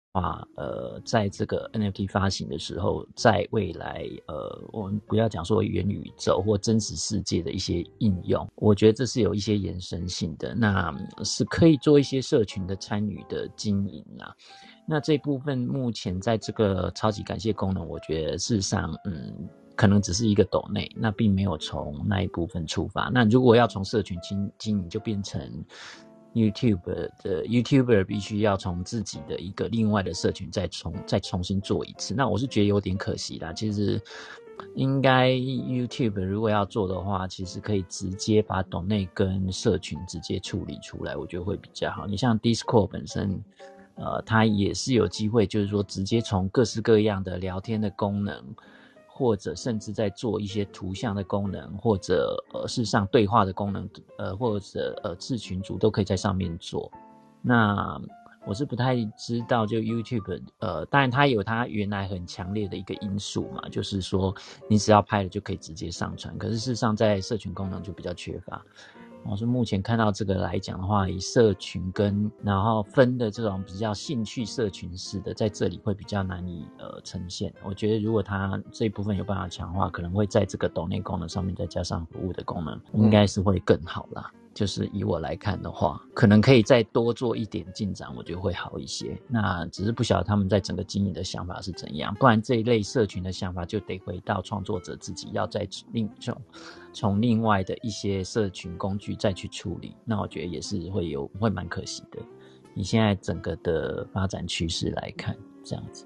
[0.57, 14.35] 呃，在这个 NFT 发行的时候，在未来，呃，我们不要讲说元宇宙或真实世界的一些应用，我觉得这是有一些延伸性的，那是可以做一些社群的参与的经营啊。
[14.87, 19.47] 那这部分目前在这个超级感谢功能，我觉得事实上，嗯，
[19.77, 23.11] 可能只是一个抖内，那并没有从那一部分出发。
[23.13, 25.39] 那如果要从社群经经营，就变成。
[26.39, 26.81] YouTube
[27.23, 33.53] 的 YouTuber 必须要从自己的一个另外的社群再重再重新做一次，那我是觉得有点可惜啦。
[33.53, 34.01] 其实
[34.75, 42.07] 应该 YouTube 如果要做的话，其实可以直接把董内跟社群直接处理出来，我觉得会比较好。
[42.07, 43.41] 你像 Discord 本身，
[43.95, 48.43] 呃，它也是有机会，就是说直接从各式各样的聊天的功能，
[49.19, 56.89] 或者甚至在做一些图像的功能，或者呃，事实上对话的功能，呃，或者呃，次群组都可以在上面做。
[57.43, 58.01] 那
[58.47, 64.33] 我是不太知道，就 YouTube，呃，当然它有它原来很强烈的一个因素嘛，就是说
[64.71, 66.39] 你只要拍了就可以直接上传。
[66.39, 68.65] 可是事实上在社群功能就比较缺乏。
[69.25, 77.53] 我是目前看到这个来讲的话，以社群跟然后分的这种比较兴趣社群式的，在这里会比较难以呃呈现。
[77.63, 84.33] 我觉得如果它这一部分有办法强化，可能会在这个抖内功能上面再加上服务的功能，应该是会更好啦。
[84.59, 89.17] 就是以我来看的话，可能可以再多做一点进展，我觉得会好一些。
[89.29, 96.37] 那只是不晓得他们在整个经营的想法是怎样，不然这一类社群的想法就得回到创作者自己要再另从
[96.93, 99.95] 从另外的一些社群工具再去处理。
[100.05, 102.19] 那我觉得也是会有会蛮可惜的。
[102.75, 106.05] 你现在整个的发展趋势来看，这样子，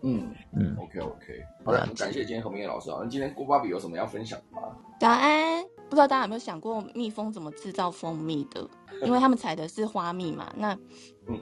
[0.00, 3.00] 嗯嗯，OK OK，好的，很感谢今天何明业老师啊。
[3.02, 4.74] 那今天郭芭比有什么要分享的吗？
[4.98, 5.71] 早安。
[5.92, 8.66] 不知道大家有没有想过蜜蜂怎么制造蜂蜜的？
[9.04, 10.50] 因为他们采的是花蜜嘛。
[10.56, 10.74] 那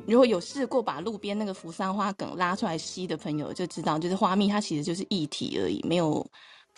[0.09, 6.27] 如果有试过把路边那个扶桑花梗拉出来吸的朋友，就知道，就是花蜜它其实就是液体而已，没有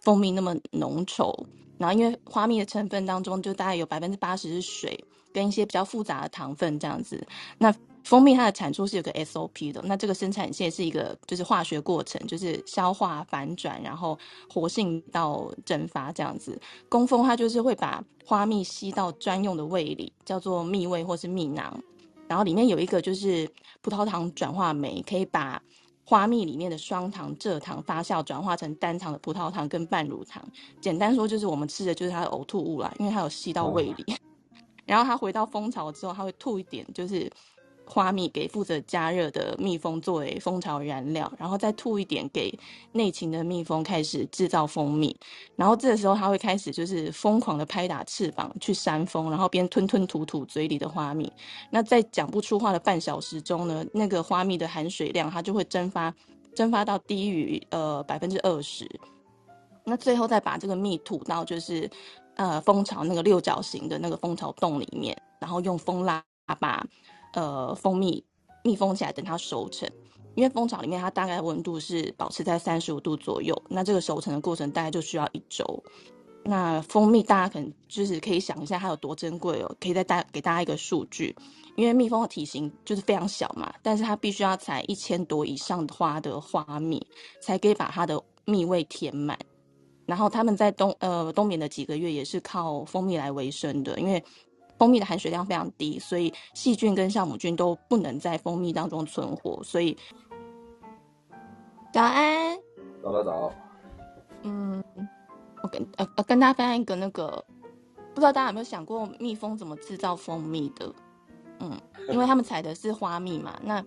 [0.02, 1.34] 蜂蜜那么浓稠。
[1.78, 5.02] 然后因为花蜜的成分当中，就大概有百分之八十是水
[5.32, 7.26] 跟一些比较复杂的糖分这样子。
[7.56, 7.74] 那
[8.04, 14.18] 蜂蜜它的产出是有个 SOP 的，那这个生产线是一个就是化学过程，就是消化反转，然后
[14.52, 16.60] 活性到蒸发这样子。
[16.88, 21.80] 工蜂它就是会把花蜜吸到专用的胃里，叫做蜜胃或是蜜囊，
[22.26, 23.48] 然后里面有一个就是
[23.80, 25.62] 葡萄糖转化酶，可以把
[26.04, 30.42] 花蜜里面的双糖、蔗糖发酵转化成单糖的葡萄糖跟半乳糖。
[30.80, 34.16] 简单说就是我们吃的就是它的呕吐物啦，因为它有吸到胃里，
[34.84, 37.30] 然后它回到蜂巢之后，它会吐一点，就是。
[37.84, 42.56] 花蜜给负责加热的蜜蜂作为蜂巢燃料，然后再吐一点给
[42.92, 45.14] 内勤的蜜蜂开始制造蜂蜜，
[45.56, 51.30] 然后这个时候它会开始就是疯狂的拍打翅膀去扇风，然后边吞吞吐吐嘴里的花蜜。
[51.70, 56.14] 那在讲不出话的半小时中呢，那个花蜜的含水量它就会蒸发，
[56.54, 58.88] 蒸发到低于呃百分之二十。
[59.84, 61.90] 那最后再把这个蜜吐到就是
[62.36, 66.22] 呃蜂巢那个六角形的那个蜂巢洞里面，然后用蜂蜡
[66.58, 66.86] 把。
[67.32, 68.24] 呃，蜂蜜
[68.64, 69.88] 密封起来，等它熟成。
[70.34, 75.84] 因为蜂巢里面它大概温度是保持在三十五度左右，那这个熟成的过程大概就需要一周。
[76.42, 81.36] 那蜂蜜大家可能就是可以想一下它有多珍贵哦，可以再带给大家一个数据。
[81.76, 87.06] 因为蜜蜂的体型就是非常小嘛，但是它必须要采一千朵以上花的花蜜，
[87.42, 89.38] 才可以把它的蜜味填满。
[90.06, 94.24] 然后他们在冬呃冬眠的几个月也是靠蜂蜜来维生的，因为。
[94.82, 99.62] 蜂蜜的含水量非常低，所以细菌跟酵母菌都不能在蜂蜜当中存活。
[99.62, 99.96] 所以，
[101.92, 102.58] 早安，
[103.00, 103.52] 早早早。
[104.42, 104.82] 嗯，
[105.62, 107.44] 我跟呃呃跟大家分享一个那个，
[108.12, 110.92] 不知道大家有没有想过蜜蜂怎么制造蜂蜜的？
[111.60, 111.80] 嗯，
[112.10, 113.56] 因为他们采的是花蜜嘛。
[113.62, 113.80] 那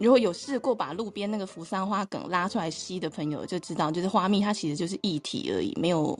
[0.00, 6.18] 如果有试过把路边那个扶桑花梗拉出来吸的朋友，就知道，就是花蜜它其实就是液体而已，没有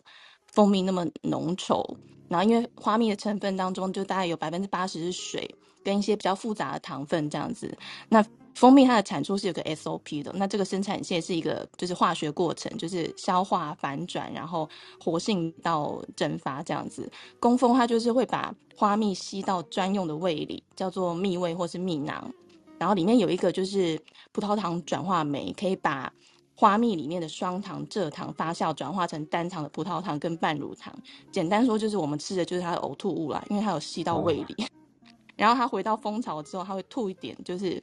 [0.52, 1.84] 蜂蜜那么浓稠。
[2.28, 5.54] 然后因为花蜜的成分当中，就大概有百分之八十是水
[5.84, 7.76] 跟一些比较复杂的糖分这样子。
[8.08, 8.24] 那
[8.54, 14.68] 蜂蜜它的产出是有个 SOP 的，那这个生产线是一个就是化学过程，就是消化反转，然后
[14.98, 17.10] 活性到蒸发这样子。
[17.38, 22.32] 工蜂它就是会把花蜜吸到专用的胃里，叫做蜜胃或是蜜囊，
[22.78, 24.00] 然后里面有一个就是
[24.32, 26.12] 葡萄糖转化酶，可以把。
[26.56, 30.92] 花蜜里面的双糖、蔗糖发酵转化成单糖的葡萄糖跟半乳糖，
[31.30, 34.66] 简单说就是我们吃的就是它的呕吐物啦，因为它有吸到胃里。
[35.36, 37.78] 然后它回到蜂巢之后，它会吐一点，就是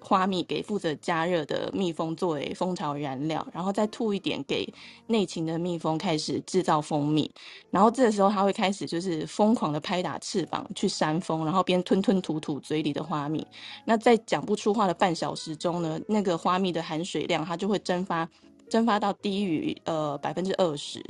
[0.00, 4.66] 花蜜给负责加热的蜜蜂作为蜂巢燃料，然后再吐一点给
[5.06, 7.30] 内勤的蜜蜂开始制造蜂蜜。
[7.70, 13.46] 然后这个时候它会开始就是疯狂的拍打翅膀去扇风，然后边吞吞吐吐嘴里的花蜜。
[13.84, 18.28] 那在讲不出话的半小时中呢，那个花蜜的含水量它就会蒸发，
[18.68, 21.04] 蒸发到低于呃百分之二十。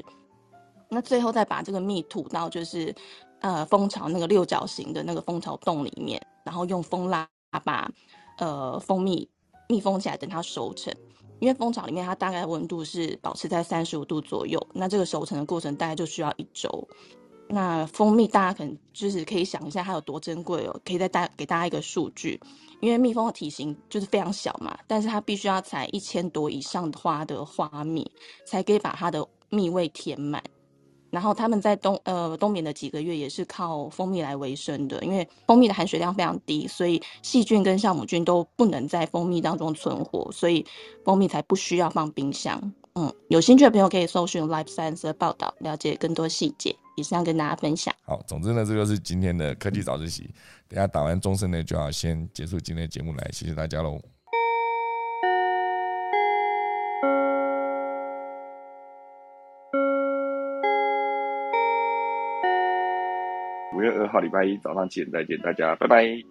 [0.88, 2.92] 那最后再把这个蜜吐到就是
[3.40, 7.28] 呃蜂巢那个六角形的那个蜂巢洞里面，然后用蜂蜡
[7.64, 7.88] 把
[8.40, 9.30] 呃蜂蜜
[9.68, 10.92] 密封起来，等它熟成。
[11.38, 16.86] 因为蜂巢里面它大概温度是保持在三十五度左右，那这个熟成的过程大概就需要一周。
[17.48, 22.38] 那蜂蜜大家可能就是可以想一下它有多珍贵哦，可以再带给大家一个数据，
[22.80, 28.08] 因为蜜蜂的体型就是非常小嘛，但是它必须要采一千朵以上花的花蜜，
[28.46, 30.42] 才可以把它的蜜味填满。
[31.10, 40.64] 然后他们在冬呃冬眠的几个月也是靠蜂蜜来维生的，因为蜂蜜的含水量非常低，所以细菌跟酵母菌都不能在蜂蜜当中存活，所以
[41.04, 42.72] 蜂蜜才不需要放冰箱。
[42.94, 46.74] 嗯，有兴趣的朋友可以搜寻 Life Science 的报道，了解更多细节。
[46.96, 47.94] 以上跟大家分享。
[48.02, 50.28] 好，总之呢，这就是今天的科技早自习。
[50.68, 53.98] 等下打完钟声呢，就要先结束今天的节目，来谢谢大家喽。
[63.80, 66.22] 五月二号礼拜一早上七点再见，大家拜拜。